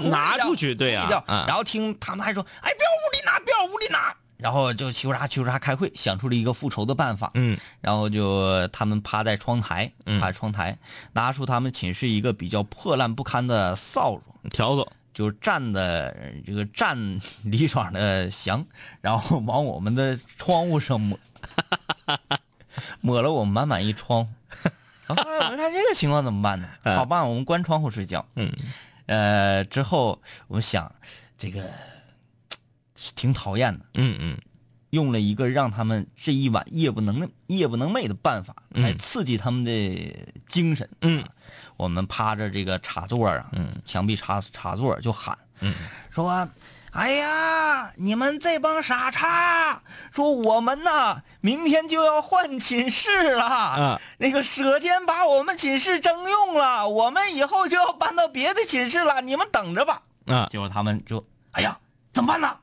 [0.09, 4.15] 拿出去，对啊，然后听他们还说，哎，不要屋里拿，不要屋里拿。
[4.37, 7.29] 然后就叽咕喳叽咕喳开会，想出了一个复仇的办法。
[7.33, 7.57] 嗯。
[7.81, 10.19] 然后就他们趴在窗台，嗯。
[10.21, 10.77] 趴在窗台，
[11.11, 16.15] 拿出他们寝室一个比较破烂不堪的扫帚，笤帚，就站的
[16.47, 18.65] 这个站李爽的翔，
[19.01, 21.19] 然后往我们的窗户上抹，
[23.01, 24.23] 抹了我们满满一窗。
[24.23, 24.31] 户。
[25.09, 26.69] 然后后来我们看这个情况怎么办呢？
[26.83, 28.25] 嗯 好办，我们关窗户睡觉。
[28.35, 28.51] 嗯。
[29.07, 30.89] 呃，之后我们想，
[31.37, 31.63] 这个
[33.15, 34.37] 挺讨厌的，嗯嗯。
[34.91, 38.83] 用了一个让他们这一晚夜不能夜不能寐的办法，嗯。
[38.83, 40.15] 来刺激他们的
[40.47, 40.87] 精神。
[41.01, 41.23] 嗯。
[41.77, 43.69] 我们趴着这个插座啊，嗯。
[43.85, 45.73] 墙壁插插座就喊，嗯。
[46.11, 46.47] 说
[46.91, 49.81] ：“哎呀，你们这帮傻叉！
[50.11, 61.77] 说我们呐，明天就要换寝室了，啊那个舍监把我们寝室征用了，我们以后就要搬到别的寝室了，你们等着吧。”啊，结果他们就，哎呀，
[62.11, 62.55] 怎么办呢？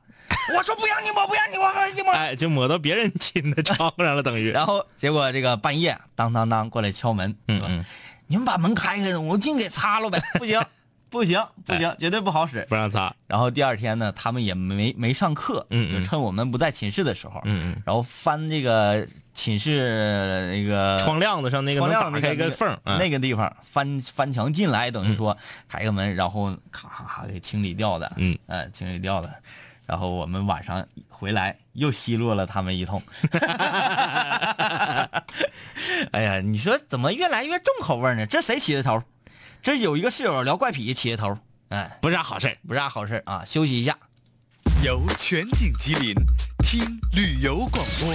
[0.57, 2.13] 我说不让你抹，不让你抹，不让你抹。
[2.13, 4.51] 哎，就抹到别人亲的窗户上了，等于。
[4.51, 7.85] 然后结果这个半夜当当当过来敲门，嗯嗯，
[8.27, 10.21] 你们把门开开，我进给擦了呗。
[10.35, 10.61] 不行，
[11.09, 12.67] 不行，不行，绝对不好使。
[12.69, 13.15] 不让擦。
[13.27, 25.37] 然后第二天呢，他们也没没上课，嗯嗯就趁我们不在寝室的时候，嗯嗯然后翻这个寝室那个窗亮子上那个窗亮那开一个缝，嗯那个地方翻翻墙进来，等于说
[25.69, 29.31] 开个门，然后咔咔咔给清理掉的，嗯，呃，清理掉的。
[29.87, 33.01] 然后我们晚上回来又奚落了他们一通。
[36.11, 38.27] 哎呀，你说怎么越来越重口味呢？
[38.27, 39.01] 这谁起的头？
[39.67, 41.37] 这有一个室友聊怪癖起的头，
[41.71, 43.45] 哎，不是啥好事儿不是啥好事儿啊！
[43.45, 43.99] 休息一下。
[44.85, 46.15] 由全景吉林
[46.67, 46.81] 听
[47.13, 48.13] 旅游广播。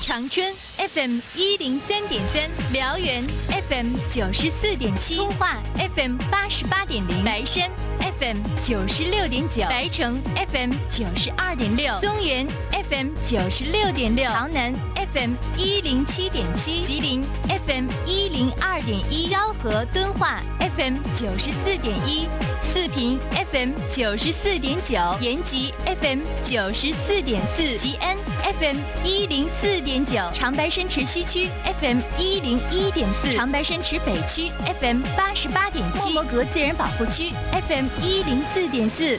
[0.00, 3.22] 长春 FM 一零三点三，辽源
[3.68, 5.58] FM 九十四点七，通化
[5.94, 7.70] FM 八十八点零，白山
[8.18, 10.18] FM 九十六点九，白城
[10.50, 12.46] FM 九十二点六，松原
[12.88, 14.72] FM 九十六点六，潮南
[15.12, 17.22] FM 一零七点七，吉林
[17.66, 22.26] FM 一零二点一，蛟河敦化 FM 九十四点一。
[22.62, 23.18] 四平
[23.50, 28.16] FM 九十四点九，延吉 FM 九十四点四，吉安
[28.58, 37.32] FM 一零四点九，长白山池西区 FM 一零一点四，长白山池北区 FM 八十八点七，莫格自然保护区
[37.68, 39.18] FM 一零四点四。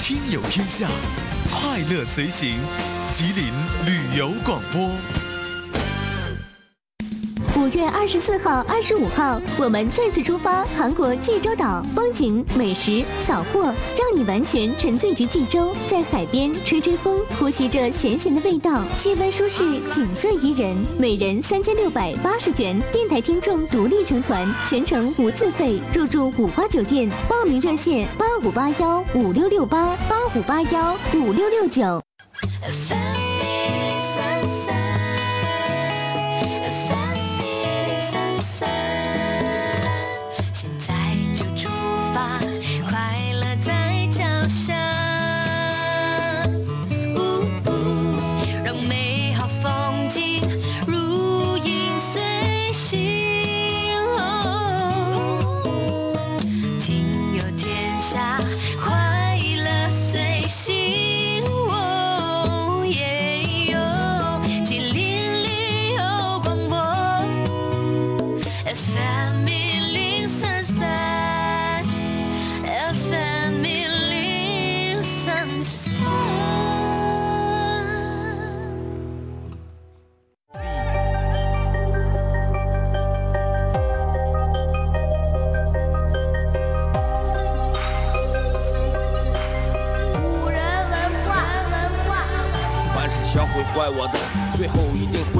[0.00, 0.88] 听友天下，
[1.50, 2.58] 快乐随行，
[3.12, 3.52] 吉林
[3.86, 5.19] 旅游广播。
[7.60, 13.64] 五月二十四号、二十五号，我们再次出发韩国济州岛，风景、美食、扫货，
[13.98, 32.00] 让你完全沉醉于济州，在海边吹吹风，呼吸着咸咸的味道，气温舒适，景色宜人，每人三千六百八十元，电台听众独立成团，全程无自费，入住五花酒店，报名热线八五八幺五六六八八五八幺五六六九。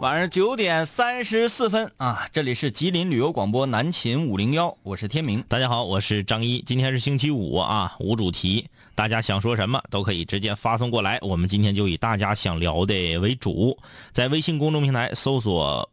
[0.00, 5.42] 晚上九点三十四分啊，这里是吉林旅游广播南秦五零幺，我是天明。
[5.48, 6.62] 大家好，我是张一。
[6.64, 11.18] 今天是星期五啊，无主题，大家想说什么都可以直接发送过来。
[11.20, 13.76] 我们今天就以大家想聊的为主，
[14.12, 15.90] 在微信公众平台搜索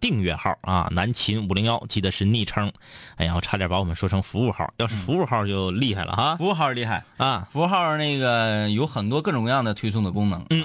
[0.00, 2.72] 订阅号啊，南秦五零幺，记得是昵称。
[3.16, 6.36] 哎呀，我差点把我们说成服务号，要是服务号就厉害了哈。
[6.36, 10.64] 服务号厉害啊，服务号那个有很多各种各样的推送的功能嗯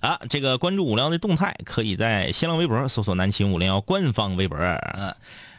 [0.00, 0.08] 啊。
[0.08, 4.56] 啊，这个关注五零幺的动态，可以在新浪微博搜索“南秦五零幺”官方微博。
[4.58, 5.14] 嗯，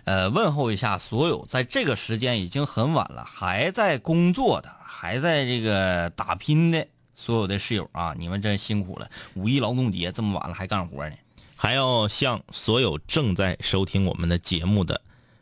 [0.05, 9.09] 呃，问候一下所有在这个时间已经很晚了还在工作的、还在这个打拼的所有的室友啊，你们真辛苦了！
[9.35, 11.15] 五一劳动节这么晚了还干活呢。
[11.55, 15.01] 还要向所有正在收听我们的节目的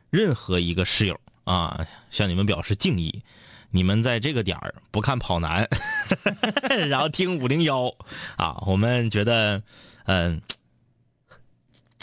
[0.09, 3.21] 任何一个室友啊，向你们表示敬意。
[3.71, 5.67] 你们在这个点儿不看跑男，
[6.89, 7.93] 然后听五零幺
[8.37, 9.61] 啊，我们觉得
[10.05, 10.41] 嗯、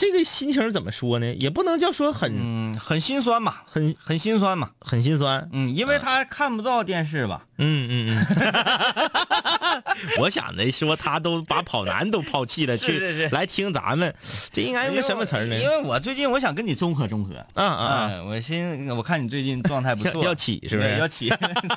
[0.04, 1.34] 这个心情怎么说呢？
[1.36, 4.70] 也不能叫说很、嗯，很心酸吧，很很心酸嘛。
[4.80, 5.48] 很心酸。
[5.52, 7.42] 嗯，因为他看不到电视吧？
[7.56, 9.82] 嗯嗯嗯，
[10.20, 14.14] 我想的说他都把跑男都抛弃了，去来听咱们，
[14.52, 15.56] 这应该用个什么词儿呢？
[15.56, 17.34] 因为我最近我想跟你综合综合。
[17.54, 18.10] 啊啊啊！
[18.12, 21.30] 嗯，我心我看你最近状态不错，要要起是不是要起，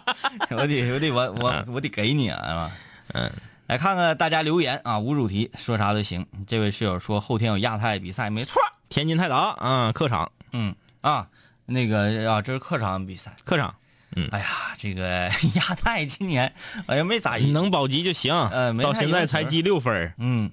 [0.51, 2.71] 我得我得我我我得给你啊，是吧？
[3.13, 3.31] 嗯，
[3.67, 6.25] 来看看大家留言啊，无主题说啥都行。
[6.47, 8.61] 这位室友说后天有亚太比赛，没错。
[8.87, 11.27] 天津泰达啊，客场，嗯啊，
[11.65, 13.35] 那个啊，这是客场比赛。
[13.43, 13.75] 客场，
[14.15, 14.45] 嗯，哎呀，
[14.77, 16.53] 这个 亚太今年
[16.85, 18.33] 哎呀没咋能保级就行。
[18.33, 20.13] 呃，没到现在才积六分。
[20.17, 20.49] 嗯，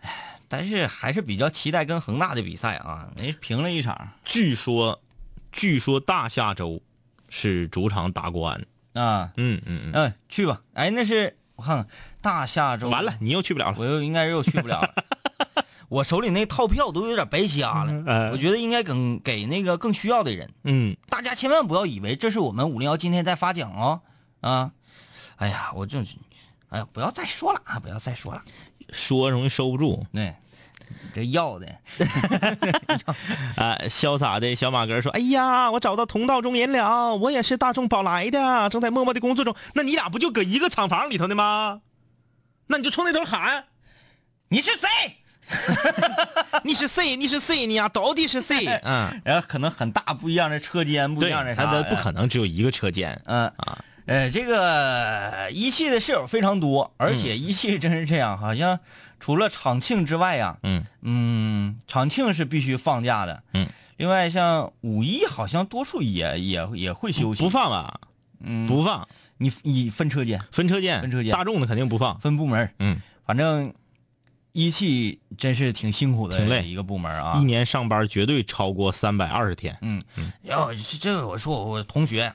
[0.00, 5.00] 唉但是还是比较期待跟恒大的比赛啊，人家平了一场据说，
[5.52, 6.82] 据说大下周
[7.28, 8.66] 是主场打国安。
[8.94, 9.30] 啊。
[9.36, 10.60] 嗯嗯嗯，嗯，去吧。
[10.72, 11.86] 哎，那是我看看
[12.26, 13.76] 大下周完了，你又去不了了。
[13.78, 14.94] 我又应该又去不了了。
[15.88, 20.50] 我手里那套票都有点白瞎了，呃我觉得应该给给那个更需要的人。
[20.64, 24.00] 嗯，大家千万不要以为这是我们五零幺今天在发奖哦，
[24.40, 24.72] 啊，
[25.36, 26.02] 哎呀，我这，
[26.70, 28.42] 哎呀，不要再说了啊，不要再说了，
[28.90, 30.04] 说容易收不住。
[30.12, 30.34] 对，
[31.14, 31.68] 这要的，
[33.54, 39.54] 啊，潇洒的小马哥说：“哎呀，我找到同道中人了，我也是大众宝来的，正在默默的工作中。
[39.74, 41.82] 那你俩不就搁一个厂房里头的吗？
[42.66, 43.64] 那你就冲那头喊，
[44.48, 44.88] 你是谁？
[46.64, 47.14] 你是谁？
[47.16, 47.66] 你是谁？
[47.66, 48.66] 你呀，到底是谁？
[48.84, 53.20] 嗯，然后可能很大不一样的车间，不一，样的啥的，不可能只有一个车间。
[53.26, 58.80] 嗯啊，呃，这个一汽的室友非常多，而嗯且一汽真是这样，好像
[59.20, 68.00] 除了长庆之外呀，嗯嗯，长庆是必须放假的，嗯，另外像五一好像多数也也也会休息，不放吧？
[68.40, 69.06] 嗯，不放，
[69.38, 72.18] 你你分车间分车间，分车间大众的肯定不放。
[72.20, 73.72] 分部门，嗯，反正
[74.52, 79.76] 一汽真是挺辛苦的挺累一个部门啊一，年上班绝对超过三百二十天。
[79.82, 80.02] 嗯，
[80.42, 82.32] 要这这个我说我同学，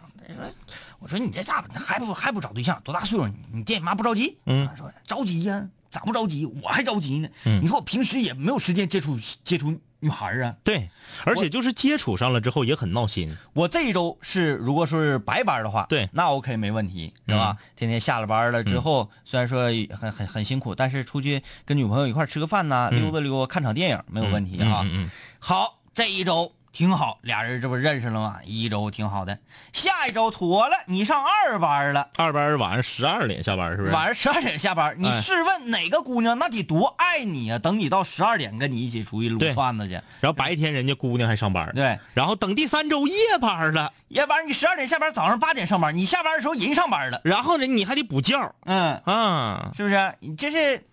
[0.99, 2.79] 我说你这咋还不还不找对象？
[2.83, 3.27] 多大岁数？
[3.51, 4.37] 你爹你妈不着急？
[4.45, 6.45] 嗯说着急呀、咋不着急？
[6.45, 7.29] 我还着急呢。
[7.45, 10.53] 嗯你说我平时也没有时间接触接触女孩啊。
[10.63, 10.89] 对，
[11.25, 13.35] 而且就是接触上了之后也很闹心。
[13.53, 17.55] 我这一周是如果说是白班的话，对那 OK 没问题，是吧？
[17.75, 24.81] 天天下了班了之后，虽然说很很很辛苦，但是出去跟女朋友一块吃个饭呐、溜达溜达，看场电影没有问题啊。
[24.83, 28.39] 嗯嗯嗯好，这一周挺好，俩人这不认识了吗？
[28.45, 29.37] 一周挺好的，
[29.73, 32.09] 下一周妥了，你上二班了。
[32.15, 33.91] 二班晚上十二点下班是不是？
[33.91, 35.21] 晚上十二点下班，你哎。
[35.21, 37.59] 试问哪个姑娘那得多爱你啊？
[37.59, 50.13] 等你到十二点跟你一起出去撸串子去，然后白天人家姑娘还上班，对，然后等第三周夜班了，夜班你十二点下班，早上八点上班，你下班的时候人上班了，然后呢你还得补觉嗯，啊，是不是？
[50.19, 50.85] 你这是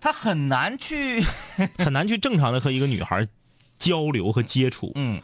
[0.00, 1.24] 他很难去，
[1.78, 3.26] 很难去正常的和一个女孩
[3.84, 4.92] 交流和接触。
[4.94, 5.20] 嗯，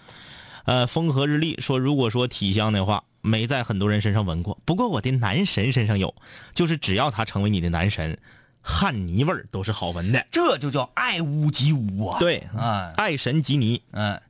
[0.66, 6.14] 呃，风和日丽说，如果说体香的话，没在很多人身上闻过，不过我的男神身上有，
[6.54, 8.18] 就是只要他成为你的男神，
[8.60, 10.26] 汗泥味儿都是好闻的。
[10.30, 14.20] 这就叫爱屋及乌啊。，对，啊，爱神及你，嗯，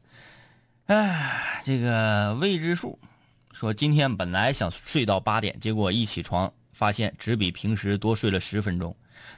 [0.86, 2.98] 哎，这个未知数
[3.52, 8.94] 说，今天本来想睡到八点，结果一起床发现只比平时多睡了十分钟，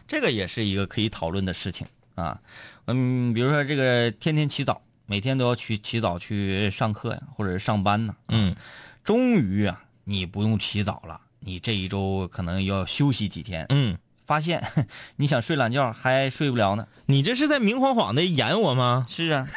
[0.06, 1.86] 这个也是一个可以讨论的事情
[2.22, 2.40] 啊。
[2.86, 8.14] 嗯，比如说这个天天起早，每天都要去起早去上课呀，或者是上班呢。
[8.28, 8.56] 嗯，
[9.04, 13.66] 终于啊，你不用起早了，你这一周可能要休息几天。
[13.68, 14.64] 嗯，发现
[15.16, 16.86] 你想睡懒觉还睡不了呢。
[17.06, 19.06] 你这是在明晃晃的演我吗？
[19.08, 19.46] 是啊，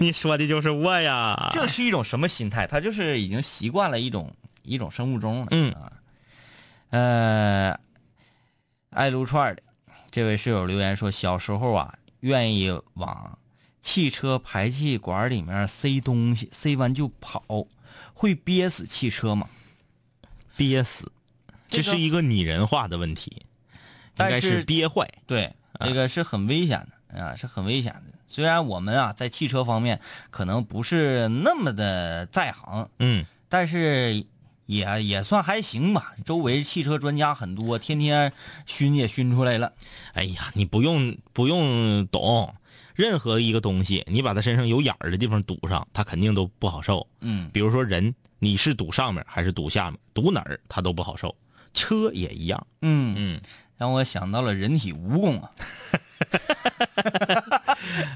[0.00, 1.50] 你说的就是我呀。
[1.52, 2.66] 这是一种什么心态？
[2.66, 5.48] 他就是已经习惯了一种一种生物钟了。
[5.50, 5.92] 嗯啊，
[6.90, 7.78] 呃，
[8.96, 9.62] 爱撸串的
[10.10, 13.38] 这位室友留言说，小时候啊，愿意往
[13.82, 17.66] 汽车排气管里面塞东西，塞完就跑，
[18.14, 19.50] 会憋死汽车吗？
[20.56, 21.12] 憋死，
[21.68, 23.44] 这是一个拟人化的问题，
[24.18, 25.06] 应该是憋坏。
[25.26, 28.14] 对，这个是很危险的啊，是很危险的。
[28.26, 34.24] 虽然我们啊在汽车方面可能不是那么的在行，嗯，但是
[34.66, 36.14] 也也算还行吧。
[36.24, 38.32] 周围汽车专家很多，天天
[38.66, 39.72] 熏也熏出来了。
[40.12, 42.54] 哎呀，你不用不用懂，
[42.94, 47.06] 任何一个东西，你把它身上有眼儿的地方堵上，它肯定都不好受。
[47.20, 51.34] 嗯，比如说人，你是堵上面还是堵下面，堵哪儿它都不好受。
[51.72, 52.66] 车也一样。
[52.82, 53.40] 嗯嗯，
[53.76, 55.50] 让我想到了人体蜈蚣啊。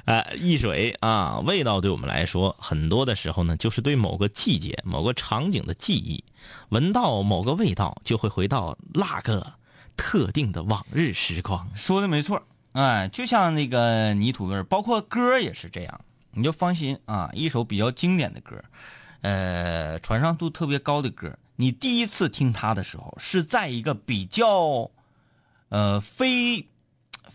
[0.04, 6.22] 呃，一水啊，味道对我们来说，很多的时候呢，就是对某个季节、某个场景的记忆。
[6.70, 9.54] 闻到某个味道，就会回到那个
[9.96, 11.68] 特定的往日时光。
[11.74, 12.42] 说的没错，
[12.72, 16.00] 哎，就像那个泥土味儿，包括歌也是这样，
[16.32, 18.56] 你就放心啊，一首比较经典的歌，
[19.20, 24.90] 呃，传唱度特别高的歌，你第一次听它的时候是在一个比较，
[25.68, 26.66] 呃，非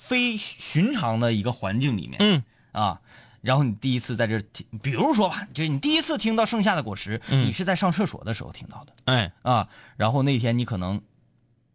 [0.08, 3.02] 非寻常的一个环境里面，嗯啊。
[3.42, 9.68] 然后你第一次在这听，比如说吧，就是你第一次听到《盛夏的果实》，嗯你是在上厕所的时候听到的哎，啊。
[9.98, 11.00] 然后那天你可能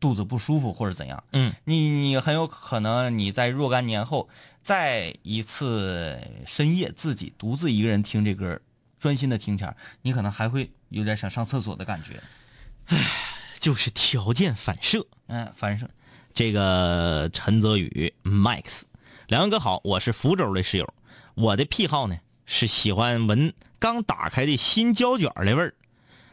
[0.01, 4.28] 肚子不舒服或者怎样，嗯，你你很有可能你在若干年后
[4.62, 8.61] 再一次深夜自己独自一个人听这歌，
[8.99, 12.20] 专心的听前，你可能还会有点想上厕所的感觉。
[13.61, 15.07] 就是条件反射。
[15.28, 15.89] 嗯，反正
[16.33, 18.83] 这个陈泽宇 Max，
[19.28, 20.95] 两位哥好，我是福州的室友，
[21.35, 22.16] 我的癖好呢
[22.47, 25.74] 是喜欢闻刚打开的新胶卷儿的味儿，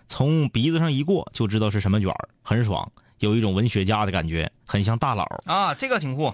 [0.07, 5.23] 从鼻子上一过就知道是什么卷儿，很爽，有一种文学家的感觉，很像大佬。
[5.45, 6.33] 啊，这个挺酷。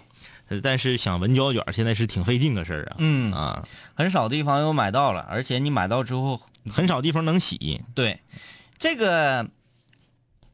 [0.49, 2.95] 呃但是想闻胶卷现在是挺费劲的事儿啊。
[2.99, 6.39] 嗯啊，很少地方有买到了，而且你买到之后，
[6.69, 7.81] 很少地方能洗。
[7.95, 8.19] 对，
[8.77, 9.49] 这个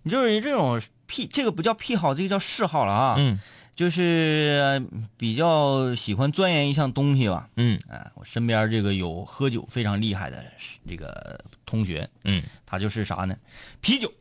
[0.03, 0.79] 你就是这种
[1.09, 3.15] 癖，这个不叫癖好，这个叫嗜好了啊。
[3.17, 3.39] 嗯
[3.75, 7.47] 就是呃比较喜欢钻研一项东西吧。
[7.55, 10.43] 嗯哎，我身边这个有喝酒非常厉害的
[10.85, 13.33] 这个同学，嗯，他就是啥呢？
[13.79, 14.11] 啤酒，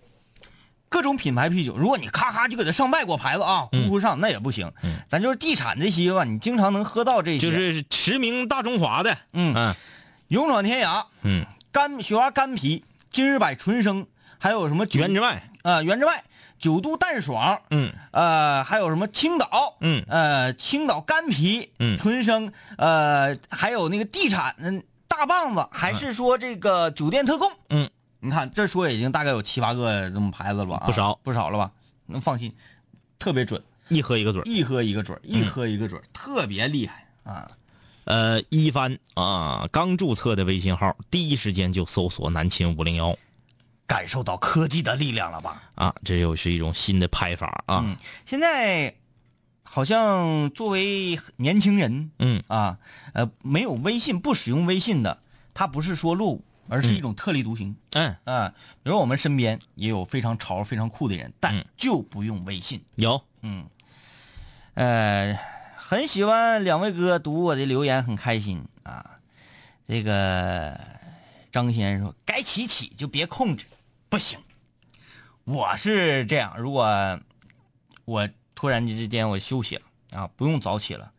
[0.88, 4.72] 各种品牌啤酒，如果你咔咔就给他上外国牌子啊，呼呼上那也不行。
[4.84, 9.18] 嗯咱就是地产这些吧，你经常能喝到这些，就是驰名大中华的。
[9.32, 9.74] 嗯嗯
[10.28, 14.06] 勇闯天涯，嗯，干雪花干啤、今日百纯生，
[14.38, 16.22] 还有什么九原之外，啊，原之外，
[16.58, 27.88] 九度淡爽，嗯呃，还有什么青岛，嗯呃，青岛干啤，嗯纯生，呃，还有那个地产，嗯，大棒子，还是说这个酒店特供，嗯，
[28.20, 30.76] 你看这说已经大概有七八个这么牌子了吧？
[30.76, 31.70] 啊不少不少了吧？
[32.06, 32.54] 能放心，
[33.18, 34.42] 特别准，一喝一个准。
[34.46, 37.50] 一喝一个准，一喝一个准儿，特别厉害啊！
[38.04, 43.14] 呃，一帆啊，刚注册的微信号，第一时间就搜索南秦五零幺
[43.88, 45.62] 感受到科技的力量了吧？
[45.74, 47.82] 啊，这又是一种新的拍法啊。
[47.84, 48.94] 嗯，现在
[49.62, 52.78] 好像作为年轻人，嗯啊，
[53.14, 55.22] 呃，没有微信不使用微信的，
[55.54, 57.74] 他不是说落伍，而是一种特立独行。
[57.94, 62.84] 嗯，啊，比如我们身边也有非常潮、非常酷的人，但嗯就不用微信。
[62.96, 63.66] 有嗯，
[64.74, 65.38] 呃，
[65.76, 69.18] 很喜欢两位哥读我的留言，很开心啊。
[69.86, 70.78] 这个
[71.50, 73.64] 张先生说：“该起起就别控制，
[74.08, 74.38] 不行。”
[75.44, 77.18] 我是这样，如果
[78.04, 79.82] 我突然之间我休息了
[80.12, 81.10] 啊，不用早起了，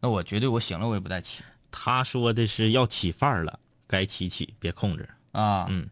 [0.00, 5.08] 那我绝对我醒了我也不带起他说的是要起范儿了，该起起，别控制。
[5.32, 5.66] 啊。
[5.68, 5.88] 嗯，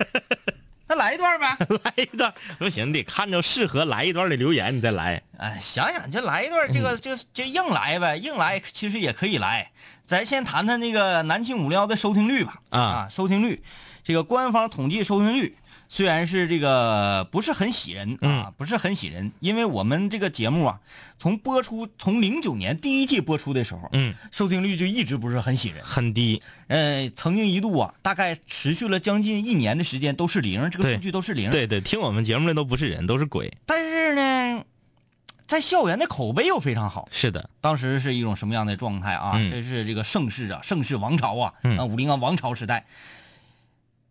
[0.88, 1.56] 那来一段呗。
[1.84, 5.22] 来一段，不行，得看着适合来一段的留言，你再来。
[5.36, 9.72] 哎，想想就来一段，这个就就硬来呗，硬来其实也可以来。
[10.06, 12.62] 咱先谈谈那个南庆五零幺的收听率吧。
[12.70, 13.62] 啊收听率，
[14.06, 15.56] 这个官方统计收听率
[15.88, 20.78] 虽然是这个不是很喜人啊，不是很喜人，因为我们这个节目啊，
[21.18, 25.84] 从播出从零九年第一季播出的时候，嗯，收听率就一直不是很喜人。
[25.84, 26.40] 很低。
[26.68, 31.50] 呃，曾经一度啊，大概持续了将近一年的时间都是零，这个数据都是零。
[31.50, 33.52] 对对，听我们节目的都不是人，都是鬼。
[33.64, 34.64] 但是呢，
[35.48, 37.08] 在校园的口碑又非常好。
[37.10, 39.34] 是的，当时是一种什么样的状态啊？
[39.36, 42.86] 嗯这是这个盛世啊，盛世王朝啊，嗯啊，武林啊王朝时代。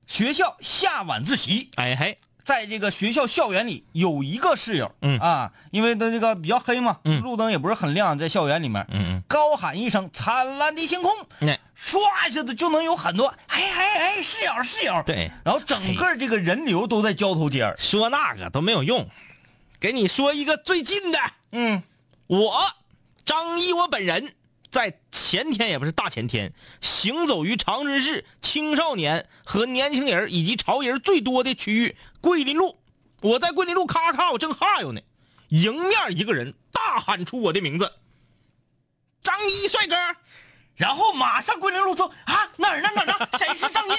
[0.08, 5.20] 学校下晚自习，哎嘿，在这个学校校园里有一个室友，嗯。
[5.20, 7.22] 啊，因为他这个比较黑嘛，嗯。
[7.22, 11.98] 路灯也不是很亮，在校园里面，嗯高喊一声“灿烂的星空”，嗯，哎，唰
[12.30, 19.10] 一下子就能有很多，哎哎哎，室友室友，对，然后整个这个人流都在交头接耳，说那个都没有用，
[19.80, 21.20] 给你说一个最近的，
[21.52, 21.82] 嗯，
[22.28, 22.54] 我
[23.26, 24.36] 张一我本人
[24.76, 26.52] 在前天也不是大前天，
[26.82, 32.78] 行走于长春市青少年和年轻人以及潮人最多的区域桂林路，
[33.22, 35.00] 我在桂林路咔咔我正哈悠呢，
[35.48, 37.90] 迎面一个人大喊出我的名字，
[39.24, 39.96] 张一帅哥，
[40.76, 43.30] 然后马上桂林路说啊哪儿呢哪儿呢？
[43.40, 43.92] 谁是张一？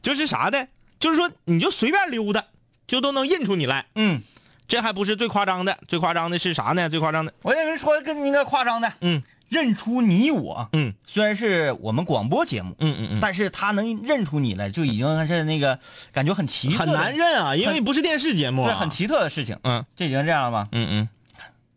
[0.00, 0.68] 就是啥的，
[1.00, 2.44] 就是说你就随便溜达，
[2.86, 3.86] 就都能认出你来。
[3.96, 4.22] 嗯，
[4.68, 6.88] 这还不是最夸张的，最夸张的是啥呢？
[6.88, 9.22] 最夸张的，我跟你说更那个夸张的，嗯。
[9.48, 10.94] 认出你我，嗯。
[11.04, 15.78] 虽然是我们广播节目，嗯嗯嗯，但是他能认出你来，就已经是那个
[16.10, 19.58] 感觉很奇特，很难认啊，因为不是电视节目、啊，对很奇特的事情。
[19.64, 19.84] 嗯。
[19.94, 20.68] 这已经这样了吗？
[20.72, 21.08] 嗯嗯。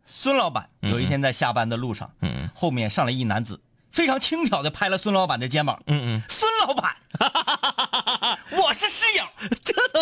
[0.06, 2.50] 孙老板有一天在下班的路上，嗯嗯。
[2.56, 3.60] 后面上来一男子，
[3.92, 5.78] 非常轻巧的拍了孙老板的肩膀。
[5.88, 6.96] 嗯嗯，孙老板，
[8.58, 9.26] 我是室友，
[9.66, 10.02] 这都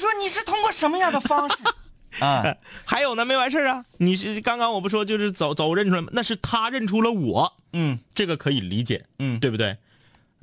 [0.00, 1.56] 说你是通过什么样的方式
[2.24, 3.84] 啊，还有呢，没完事儿啊！
[3.98, 6.08] 你是刚刚我不说就是走走认出来吗？
[6.12, 9.76] 那是他认出了我，嗯这个可以理解，嗯对不对？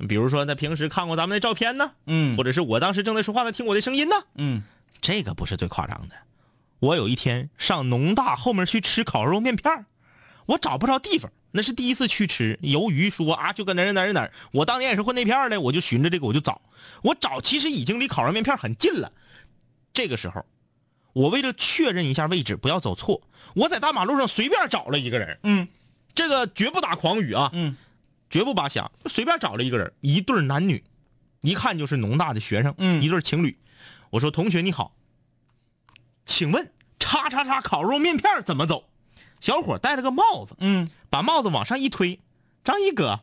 [0.08, 4.62] 比如说他平时看过咱们的照片呢，嗯或者是我当时正在说话，他听我的声音呢，嗯
[5.02, 6.14] 这个不是最夸张的。
[6.78, 9.84] 我有一天上农大后面去吃烤肉面片儿
[10.46, 12.58] 我找不着地方，那是第一次去吃。
[12.62, 16.62] 由于说啊，就搁哪儿哪儿哪儿，我当年也是混那片儿的，我就寻着这个我就找，
[17.02, 19.12] 我找其实已经离烤肉面片很近了。
[19.98, 20.46] 这个时候，
[21.12, 23.20] 我为了确认一下位置，不要走错，
[23.56, 25.66] 我在大马路上随便找了一个人，嗯，
[26.14, 27.76] 这个绝不打诳语啊，嗯，
[28.30, 30.84] 绝不扒瞎，随便找了一个人，一对男女，
[31.40, 33.02] 一看就是农大的学生，嗯。
[33.02, 33.58] 一对情侣。
[34.10, 34.94] 我说同学你好，
[36.24, 36.70] 请问
[37.00, 38.84] 叉叉叉烤肉面片怎么走？
[39.40, 42.20] 小伙戴了个帽子，嗯，把帽子往上一推，
[42.62, 43.18] 张一哥，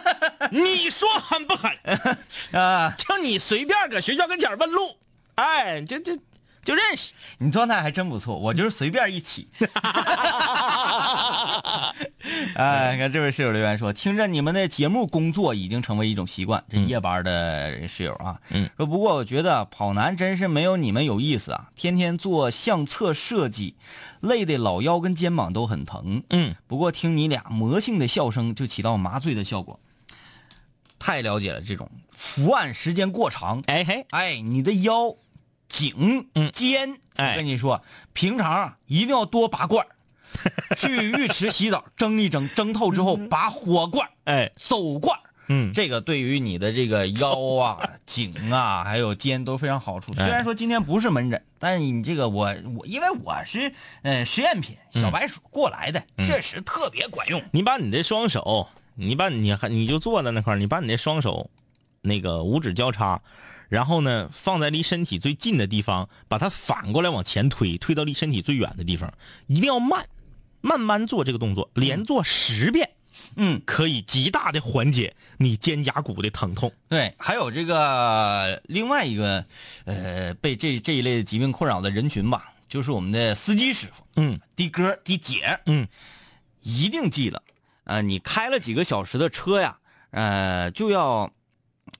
[0.50, 1.70] 你说狠不狠？
[2.58, 4.96] 啊， 就你随便搁学校跟前问路，
[5.36, 6.16] 哎，就就
[6.64, 7.12] 就认识。
[7.38, 9.48] 你状态还真不错，我就是随便一起。
[12.56, 16.64] 哎，你看这位室友留言说，听着你们的节目，工作已经成为一种习惯。
[16.70, 23.76] 这夜班的室友啊，嗯，说不过我觉得跑男真是没有你们有意思啊，天天做相册设计，
[24.20, 26.22] 累得老腰跟肩膀都很疼。
[26.30, 29.78] 嗯，不过听你俩魔性的笑声就起到麻醉的效果。
[30.98, 35.14] 太了解了，这种伏案时间过长，哎嘿，哎，你的腰、
[35.74, 37.32] 颈、肩，哎。
[37.32, 39.90] 我跟你说，平常啊一定要多拔罐儿
[40.78, 50.12] 去浴池洗澡，蒸一蒸，蒸透之后拔火罐儿哎，走罐儿嗯，这个对于你的这个腰啊、 颈啊，还有肩都非常好处。
[50.14, 53.72] 虽然说今天不是门诊，但是你这个我我因为我是
[54.02, 57.42] 呃实验品小白鼠过来的，确实特别管用。
[57.50, 61.50] 你把你的双手，你把你还你就坐在那块儿，你把你的双手，
[62.00, 63.20] 那个五指交叉，
[63.68, 69.12] 然后呢放在离身体最近的地方，把它反过来往前推，推到离身体最远的地方，
[69.46, 70.06] 一定要慢，
[70.60, 72.90] 慢慢做这个动作，连做十遍，
[73.36, 76.72] 嗯，可以极大的缓解你肩胛骨的疼痛。
[76.88, 79.44] 对，还有这个另外一个，
[79.84, 85.88] 呃，被这这一类疾病困扰的人群吧，就是我们的司机师傅，嗯，的哥的姐，嗯，
[86.62, 87.42] 一定记得，
[87.84, 89.78] 呃，你开了几个小时的车呀，
[90.10, 91.30] 呃，就要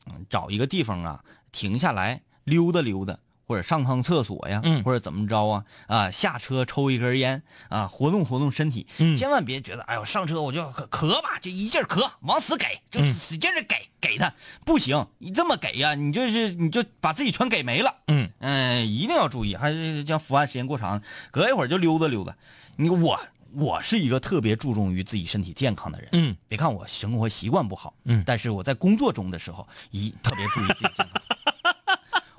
[0.06, 1.24] 嗯找一个地方啊，
[1.54, 4.82] 停下来溜达溜达，或者上趟厕所呀，嗯。
[4.82, 9.16] 或者怎么着啊，啊，下车抽一根烟啊，活动活动身体，嗯。
[9.16, 13.14] 千万别觉得，哎呦，上车我就咳咳吧，就一劲儿咳，往死给，就嗯。
[13.14, 14.34] 使劲的给给他，
[14.66, 17.94] 不行，你这么给呀，你就是你就把自己全给没了。
[18.08, 18.28] 嗯。
[18.40, 21.00] 嗯，一定要注意，还是像伏案时间过长，
[21.30, 22.36] 隔一会儿就溜达溜达。
[22.76, 23.20] 你我
[23.52, 28.20] 我是一个特别注重于自己身体健康的人，嗯，别看我生活习惯不好，嗯。
[28.26, 31.03] 但是我在工作中的时候，一特别注意自己。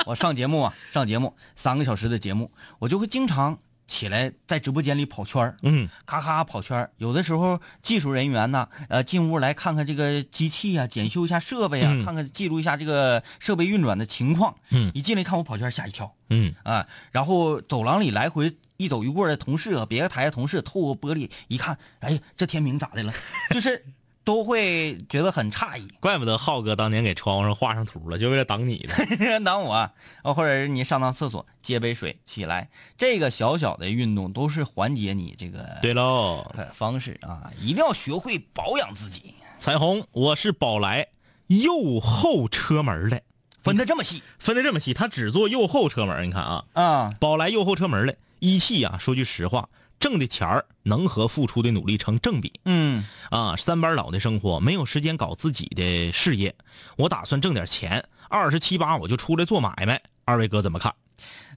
[0.06, 14.56] 我上节目啊，上节目三个小时的节目，我就会经常起来在直播间里跑圈儿嗯咔咔跑圈儿有的时候技术人员呢，呃，进屋来看看这个机器啊、检修一下设备啊，嗯看看记录一下这个设备运转的情况。
[14.70, 16.88] 嗯一进来看我跑圈儿，吓一跳嗯啊！
[17.12, 23.12] 然后走廊里来回一走一过的同事啊别的台的同事，透过玻璃一看，哎呀，这天明咋的了？
[23.50, 23.84] 就是
[24.26, 25.88] 都会觉得很诧异。
[26.02, 29.40] 怪不得浩哥当年给窗户上画上图了，就为了挡你的。
[29.46, 39.36] 挡我啊，或者是你上趟厕所接杯水起来，这个小小的运动都是缓解你这个对喽，呃方式啊，一定要学会保养自己。
[39.60, 41.08] 彩虹，我是宝来
[41.48, 43.22] 右后车门的，
[43.62, 46.28] 分的这么细，分的这么细，他只做右后车门。
[46.28, 49.70] 你看啊，啊，宝来右后车门的一汽啊，说句实话，
[50.00, 52.60] 挣的钱儿能和付出的努力成正比。
[52.66, 56.56] 嗯啊，三班倒的生活，没有时间搞自己的事业。
[56.98, 60.02] 我打算挣点钱，二十七八我就出来做买卖。
[60.26, 60.94] 二位哥怎么看？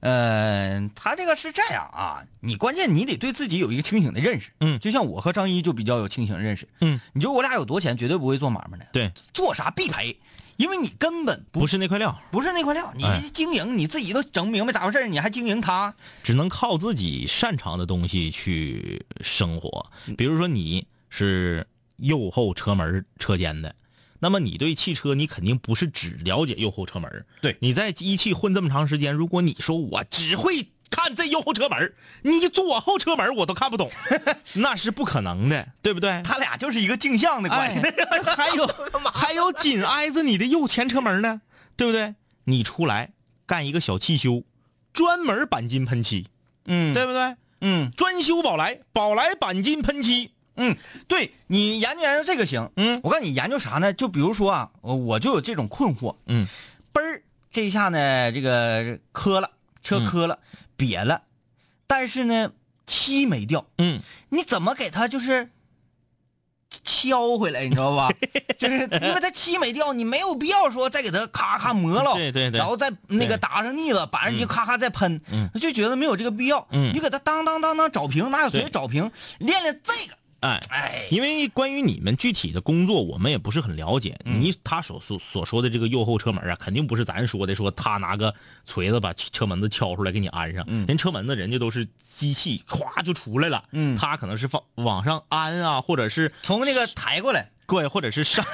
[0.00, 4.52] 呃，他这个是这样啊，你关键你得对自己有一个清醒的认识。
[4.60, 6.68] 嗯就像我和张一就比较有清醒的认识。
[6.80, 8.86] 嗯，你说我俩有多钱，绝对不会做买卖的。
[8.92, 10.16] 对，做啥必赔，
[10.58, 15.94] 因为你根本不不是那块料，不是那块料，你哎经营你自己都整不明白咋回事儿你还经营它？
[16.24, 19.86] 只能靠自己擅长的东西去生活。
[20.06, 21.64] 嗯比如说你是
[21.98, 23.72] 右后车门车间的，
[24.18, 27.24] 那么你对汽车你肯定不是只了解右后车门。
[27.40, 33.90] 对你在一汽混这么长时间，如果你说我只会看这右后车门，你左后车门我都看不懂，
[34.54, 36.22] 那是不可能的，对不对？
[36.24, 37.80] 他俩就是一个镜像的关系。
[37.86, 38.66] 哎还有
[39.12, 41.40] 还有紧挨着你的右前车门呢，
[41.76, 42.14] 对不对？
[42.44, 43.10] 你出来
[43.46, 44.42] 干一个小汽修，
[44.92, 46.28] 专门钣金喷漆，
[46.64, 47.36] 嗯，对不对？
[47.60, 50.76] 嗯专修宝来，宝来钣金喷漆，嗯，
[51.08, 52.70] 对你研究研究这个行。
[52.76, 53.92] 嗯我告诉你研究啥呢？
[53.92, 56.14] 就比如说啊，我我就有这种困惑。
[56.26, 56.46] 嗯，
[56.94, 59.50] 嘣儿这一下呢，这个磕了，
[59.82, 60.38] 车磕了，
[60.78, 61.22] 瘪了，
[61.86, 62.52] 但是呢
[62.86, 64.00] 漆没掉，嗯，
[64.30, 65.50] 你怎么给它就是
[66.84, 68.08] 敲回来，你知道吧？
[68.58, 72.58] 就是因为它漆没掉，你没有必要说再给它咔咔磨了，对对对。
[72.58, 75.48] 然后再那个打上腻子，板上去咔咔再喷，嗯。
[75.60, 76.66] 就觉得没有这个必要。
[76.70, 76.92] 嗯。
[76.92, 79.10] 你给它当当当当找平，哪有谁对找平？
[79.38, 84.16] 练练这个，哎，哎，因为关于你们具体的工作，我们也不是很了解。
[84.24, 88.32] 嗯你他所所所说的这个右后车门啊，肯定不是咱说的，说他拿个
[88.64, 90.64] 锤子把车门子敲出来给你安上。
[90.68, 93.64] 嗯人车门子人家都是机器，咵就出来了。
[93.72, 98.44] 嗯他可能是放往上安啊，或者是从那个抬过来，对，或者是上，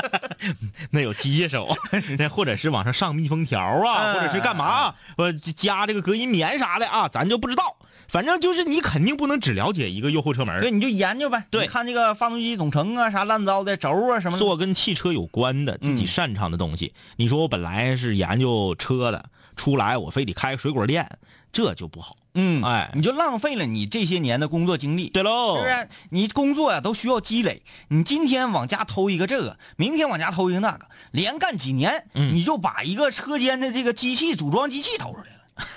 [0.90, 1.74] 那有机械手，
[2.18, 7.76] 那或者是往上上密封条啊，嗯或者是干嘛，呃，加这个隔音棉啥的啊，咱就不知道。
[8.08, 11.44] 反正就是你肯定不能只了解一个右后车门，对，你就研究呗。
[11.50, 14.42] 对看这个发动机总成啊，啥乱糟的轴啊什么的。
[14.42, 16.94] 做跟汽车有关的自己擅长的东西。
[17.16, 21.18] 你说我本来是研究车的，出来我非得开水果店，
[21.52, 22.16] 这就不好。
[22.34, 25.10] 嗯，哎你就浪费了你这些年的工作经历。
[25.10, 25.88] 对喽，是不是？
[26.10, 27.62] 你工作呀、都需要积累。
[27.88, 35.37] 你今天往家偷一个这个，明天往家偷一个那个，连干几年，嗯你就把一个车间的这个机器组装机器偷出来了。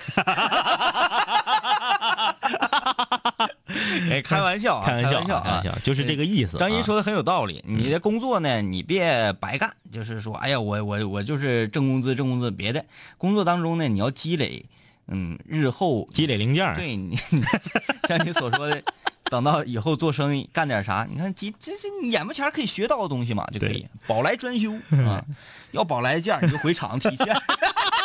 [4.09, 6.59] 哎，开玩笑啊，开玩笑，啊，开玩笑，就是这个意思啊。
[6.59, 12.83] 张一说的很有道理，你的工作呢，你别白干，就是说，哎呀，我我我就是挣工资挣工资，别的
[13.17, 14.65] 工作当中呢，你要积累，
[15.07, 17.17] 嗯，日后积累零件，对你，
[18.07, 18.81] 像你所说的，
[19.25, 23.87] 等到以后做生意干点啥，你看积这是你眼巴前可以学到的东西嘛，就可以。
[24.07, 24.73] 宝来专修
[25.05, 25.23] 啊，
[25.71, 27.27] 要宝来件儿你就回厂提现，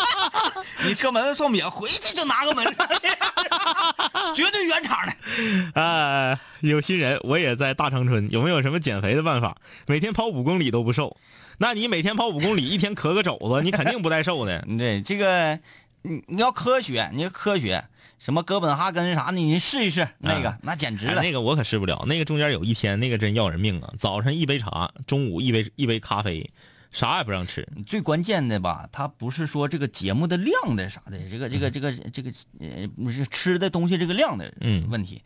[0.86, 2.86] 你车门送不了，回去就拿个门上，
[4.34, 5.12] 绝对原厂的。
[5.80, 9.56] 啊，有新人，我也在大长春，有没有什么减肥的办法？
[9.86, 11.16] 每天跑五公里都不瘦，
[11.58, 14.64] 那你每天跑五公里，一天咳个肘子，你肯定不带瘦的。
[14.78, 15.58] 对这个，
[16.02, 17.84] 你你要科学，你要科学，
[18.18, 21.20] 什么哥本哈根啥的，你试一试那个，那简直了。
[21.20, 23.92] 哎那个我可试不了，那个中间有一天，那个真要人命啊！
[23.98, 26.50] 早晨一杯茶，中午一杯一杯咖啡，
[26.90, 27.66] 啥也不让吃。
[27.86, 32.30] 最关键的吧，他不是说这个节目的量的啥的，这个这个这个这个
[32.60, 35.22] 呃，不是吃的东西这个量的嗯问题。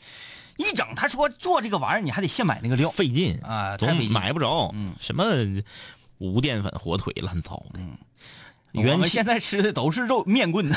[0.57, 4.71] 一整他说做这个玩意儿，你还得现买那个料，费劲啊，太总买不着。
[4.75, 5.25] 嗯什么
[6.19, 7.81] 无淀粉火腿乱糟的。
[8.73, 10.71] 元气们现在吃的都是肉面棍，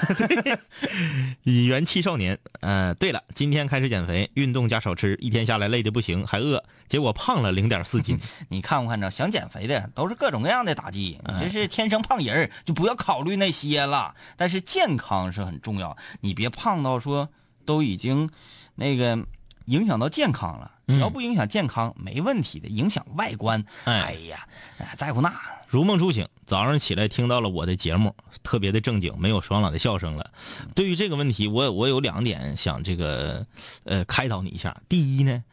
[1.44, 2.38] 元气少年。
[2.62, 8.18] 呃，对了，今天开始减肥，运动加少吃，一天下来累的不行，还饿，结果胖了零点四斤。
[8.50, 9.12] 你看不看着？
[9.12, 14.16] 想减肥的都是各种各样的打击，哎你这是天生胖人儿就不要考虑那些了。
[14.38, 17.30] 但是健康是很重要，你别胖到说
[17.66, 18.30] 都已经
[18.76, 19.20] 那个
[19.66, 20.72] 影响到健康了。
[20.88, 22.68] 只要不影响健康，没问题的。
[22.68, 24.46] 影响外观，哎呀，
[24.80, 25.34] 哎在乎那。
[25.74, 30.32] 如梦初醒，早上起来听到了我的节目，特别的正经，没有爽朗的笑声了。
[30.76, 33.44] 对于这个问题，我我有两点想这个
[33.84, 34.80] 呃开导你一下。
[34.88, 35.44] 第一呢，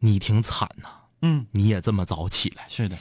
[0.00, 0.90] 你挺惨呐、
[1.22, 2.98] 嗯，你也这么早起来，是的，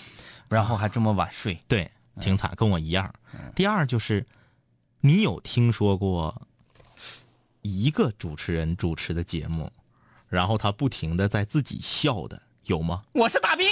[0.47, 3.13] 然后还这么晚睡，对，挺惨，跟我一样。
[3.53, 4.25] 第二就是，
[5.01, 6.47] 你有听说过
[7.61, 9.69] 一个主持人主持的节目，
[10.29, 13.01] 然后他不停的在自己笑的，有吗？
[13.13, 13.67] 我是大兵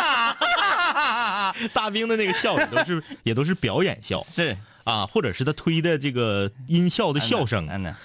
[0.00, 1.54] 啊！
[1.72, 4.56] 大兵的那个笑也都是 也都是表演笑，是。
[4.84, 7.96] 啊，或者是他推的这个音效的笑声，嗯呢，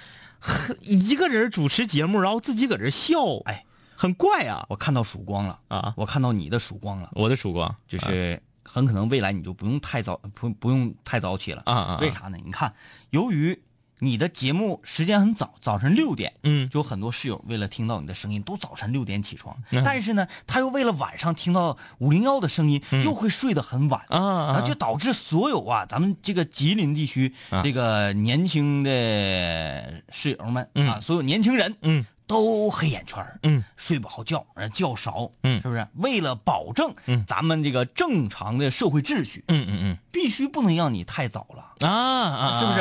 [0.82, 3.66] 一个人主持节目，然后自己搁这笑，哎，
[3.96, 4.66] 很怪啊。
[4.70, 5.58] 我看到曙光了。
[5.70, 5.94] 啊！
[5.96, 7.74] 我看到你的曙光了，我的曙光。
[7.88, 11.62] 就是很可能未来你就不用太早不不用太早起了。
[11.66, 11.98] 啊。
[12.02, 12.38] 为啥呢？
[12.44, 12.72] 你看，
[13.12, 13.60] 由于
[14.06, 16.70] 你的节目时间很早，早晨六点，嗯。
[16.70, 19.58] 就有很多室友为了听到你的声音，都早晨六点起床。
[19.72, 19.82] 嗯。
[19.84, 23.99] 但是呢，他又为了晚上听到五零幺的声音，又会睡得很晚。
[24.10, 27.64] 啊就导致所有啊，咱们这个吉林地区、啊。
[27.64, 30.88] 这个年轻的室友们、嗯。
[30.88, 35.88] 啊，所有年轻人，嗯都黑眼圈嗯睡不好觉，呃觉少，嗯是不是？
[35.96, 42.80] 为了保证嗯咱们这个正常的社会秩序，嗯嗯嗯必须不能让你太早了，嗯啊啊，是不是？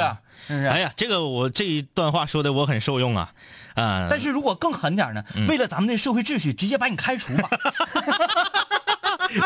[0.49, 0.67] 是不是？
[0.67, 3.33] 哎呀，这个我这一段话说的我很受用啊，
[3.75, 5.25] 啊，但是如果更狠点呢？
[5.37, 7.49] 嗯为了咱们的社会秩序，直接把你开除吧。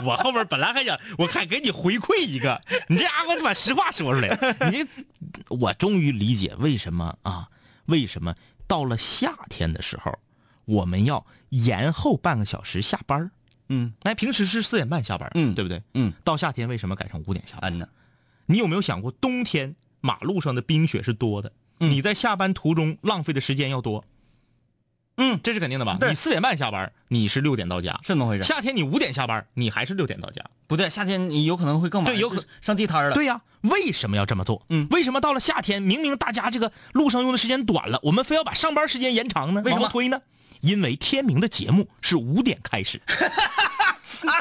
[0.04, 4.28] 我后面本来还想，我还给你回馈一个，你这家伙就把实话说出来。
[4.70, 4.88] 你这，
[5.56, 7.48] 我终于理解为什么啊？
[7.86, 8.34] 为什么
[8.68, 10.16] 到了夏天的时候，
[10.66, 13.30] 我们要延后半个小时下班儿
[13.70, 15.82] 嗯哎，平时是四点半下班，嗯对不对？
[15.94, 17.74] 嗯，到夏天为什么改成五点下班？
[17.74, 17.88] 嗯呢，
[18.46, 24.04] 你有没有想过，冬天马路上的冰雪是多的，嗯你在下班途中浪费的时间要多。
[25.18, 25.98] 嗯，这是肯定的吧？
[26.00, 28.00] 你四点半下班，你是六点到家。
[28.04, 28.44] 是那么回事。
[28.44, 30.42] 夏天你五点下班，你还是六点到家。
[30.66, 33.14] 不对，夏天你有可能会更晚，对有可能上地摊了。
[33.14, 34.64] 对呀、为什么要这么做？
[34.70, 39.60] 嗯为什么到了夏天，明明大家这个路上用的时间短了，我们非要把上班时间延长呢？
[39.64, 40.20] 为什么推呢？
[40.60, 43.00] 因为天明的节目是五点开始。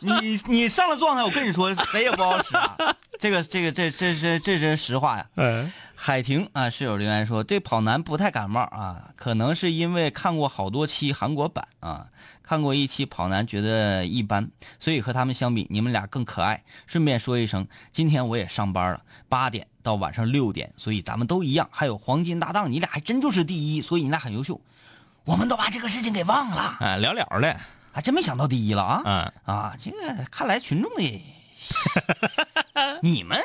[0.00, 2.76] 你你上了状态，我跟你说，谁也不好使啊。
[3.18, 5.26] 这个这个这这这这是实话呀。
[5.36, 12.06] 嗯，海婷啊，室友留言说对跑男不太感冒啊，可能是因为看过好多期韩国版啊，
[12.46, 16.62] 看过一期跑男觉得一般，所以和他们相比，你们俩更可爱。
[16.86, 21.68] 顺便说一声，今天我也上班了，八点到晚上六点，所以咱们都一样。
[21.72, 24.60] 还有黄金搭档，你俩还真就是第一，所以你俩很优秀。
[25.24, 27.60] 我们都把这个事情给忘了，哎，聊聊了。
[27.92, 29.02] 还真没想到第一了啊！
[29.04, 31.24] 嗯啊，这个看来群众的
[33.02, 33.40] 你们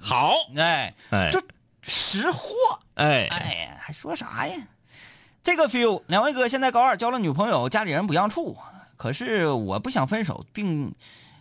[0.00, 1.40] 好，哎哎就
[1.82, 2.48] 识货。
[2.94, 4.56] 哎哎呀，还说啥呀？
[5.42, 8.56] 这个 feel，两位哥现在高二交了女朋友，家里人不让处，
[8.96, 10.94] 可是我不想分手，并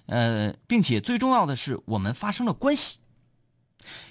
[0.07, 2.97] 呃，并且最重要的是，我们发生了关系，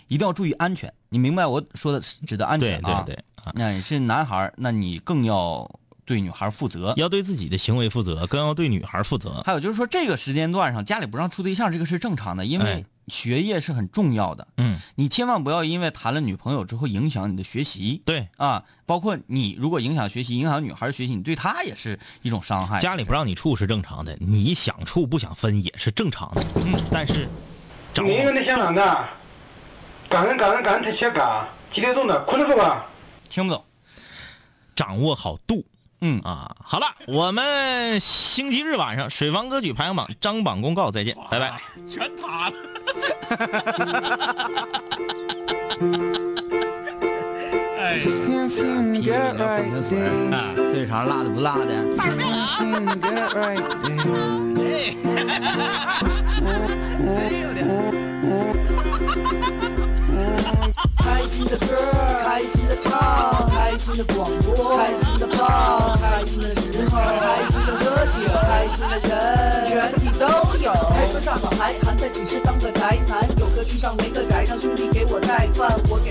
[0.07, 0.93] 一定要注意安全。
[1.09, 3.03] 你明白我说的指的安全啊？
[3.05, 5.69] 对对对，啊那你是男孩，那你更要
[6.05, 6.95] 对女孩负责。
[6.97, 9.43] 要对自己的行为负责，更要对女孩负责。
[9.45, 14.47] 还有就是说，这个时间段上家里不让处对象，这个是正常的，因为哎学业是很重要的。
[14.57, 18.01] 嗯，你千万不要因为谈了女朋友之后影响你的学习。
[18.07, 22.79] 对啊，包括你如果影响学习，影响女孩学习，你对她也是一种伤害。
[22.79, 26.43] 家里不让你处是正常的，你想处不想分也是正常的。
[26.65, 27.29] 嗯，但是
[27.93, 29.05] 掌握你个你想啷个？
[30.09, 32.19] 干人干人干才起干，几点钟的？
[32.25, 32.87] 困得住吧？
[33.29, 33.65] 听不懂。
[34.75, 35.65] 掌握好度。
[36.01, 36.21] 嗯。
[36.23, 41.61] 啊，好了，我们星期日晚上水房歌曲排行榜张榜公告再见，拜拜。
[41.89, 42.55] 全塌了。
[47.79, 48.11] 哎，批
[49.01, 49.03] 评
[49.37, 51.75] 聊朋友村啊，碎肠辣的不辣的。
[60.99, 61.67] 开心的歌，
[62.25, 70.27] 开心的唱，开心的广播，开心的胖，开心的时候，开心的喝酒，开心的人，全体都
[70.63, 70.73] 有。
[70.73, 75.71] 开车上好还还在寝室当个宅男，有个去上没个宅，让兄弟给我带饭，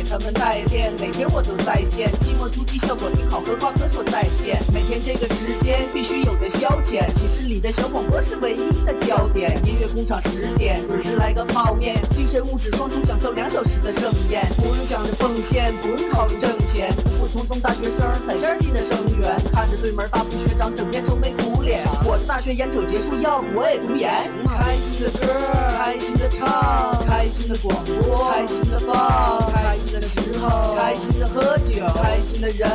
[0.09, 4.57] 他们代练，每天我都在线，期末突击效果挺好，和挂科说再见。
[4.73, 9.55] 每天这个时间必须有的消遣，寝室里的小广播是唯一的焦点。
[9.63, 24.09] 音乐工厂十点准时来个泡面，精神物质双重享受两小时的盛宴，不用想着奉献，不用考虑挣钱，普普通通大学生踩线进的生源，看着对门大副学长整天愁眉苦脸，我的大学眼瞅结束，要不我也读研。
[24.47, 25.33] 开心的歌，
[25.77, 32.69] 开心的唱，开心的广播，开心的放，开心的时候，开心的喝酒，开心的人，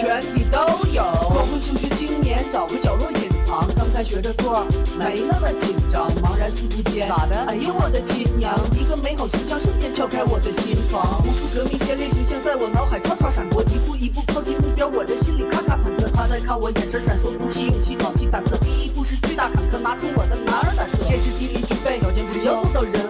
[0.00, 0.58] 全体都
[0.92, 1.02] 有。
[1.30, 4.66] 光棍求学青年找个角落隐藏，刚开学的座
[4.98, 7.36] 没那么紧张，茫然四顾间，咋的？
[7.48, 8.54] 哎呦我的亲娘！
[8.72, 16.08] 一个美好形象瞬间敲开我的心房，无数革命先烈形象在我脑海唰唰闪过，一步一步靠近目标，我的心里咔咔忐忑。
[16.14, 23.07] 他在看我，眼神闪烁，鼓起勇气，壮起胆子，第一步是巨大坎坷，拿出我的男儿胆色，天时地利具备，条件只要做到人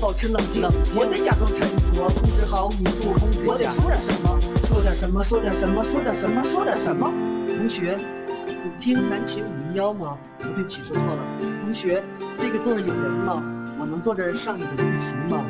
[0.00, 0.62] 保持冷静，
[0.94, 1.60] 我得假装沉
[1.92, 7.12] 着，控制好语速，控制下我得说点什么，说点什么，说点什么，说点什么，说点什么。
[7.46, 7.98] 同学，
[8.46, 10.16] 你听南秦五零幺吗？
[10.38, 11.22] 不对不起，说错了。
[11.62, 12.02] 同学，
[12.40, 13.42] 这个座有人吗？
[13.80, 15.44] 我能坐这儿上你的自习吗？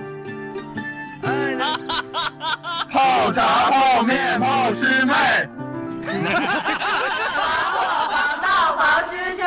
[1.20, 1.28] 哈
[1.86, 1.94] 哈
[2.38, 5.12] 哈泡茶、泡面、泡师妹。
[6.05, 6.11] 哈
[8.09, 8.80] 哈大王
[9.11, 9.44] 师兄。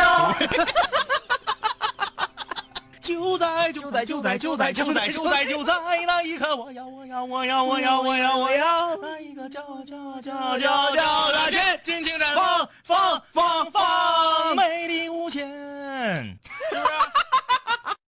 [3.11, 5.73] 就在就在就在就在就在就在就在
[6.07, 15.49] 那一刻，我要我要我要我要我要我要那一个叫叫叫叫叫的心，尽情绽放放放放，美丽无限，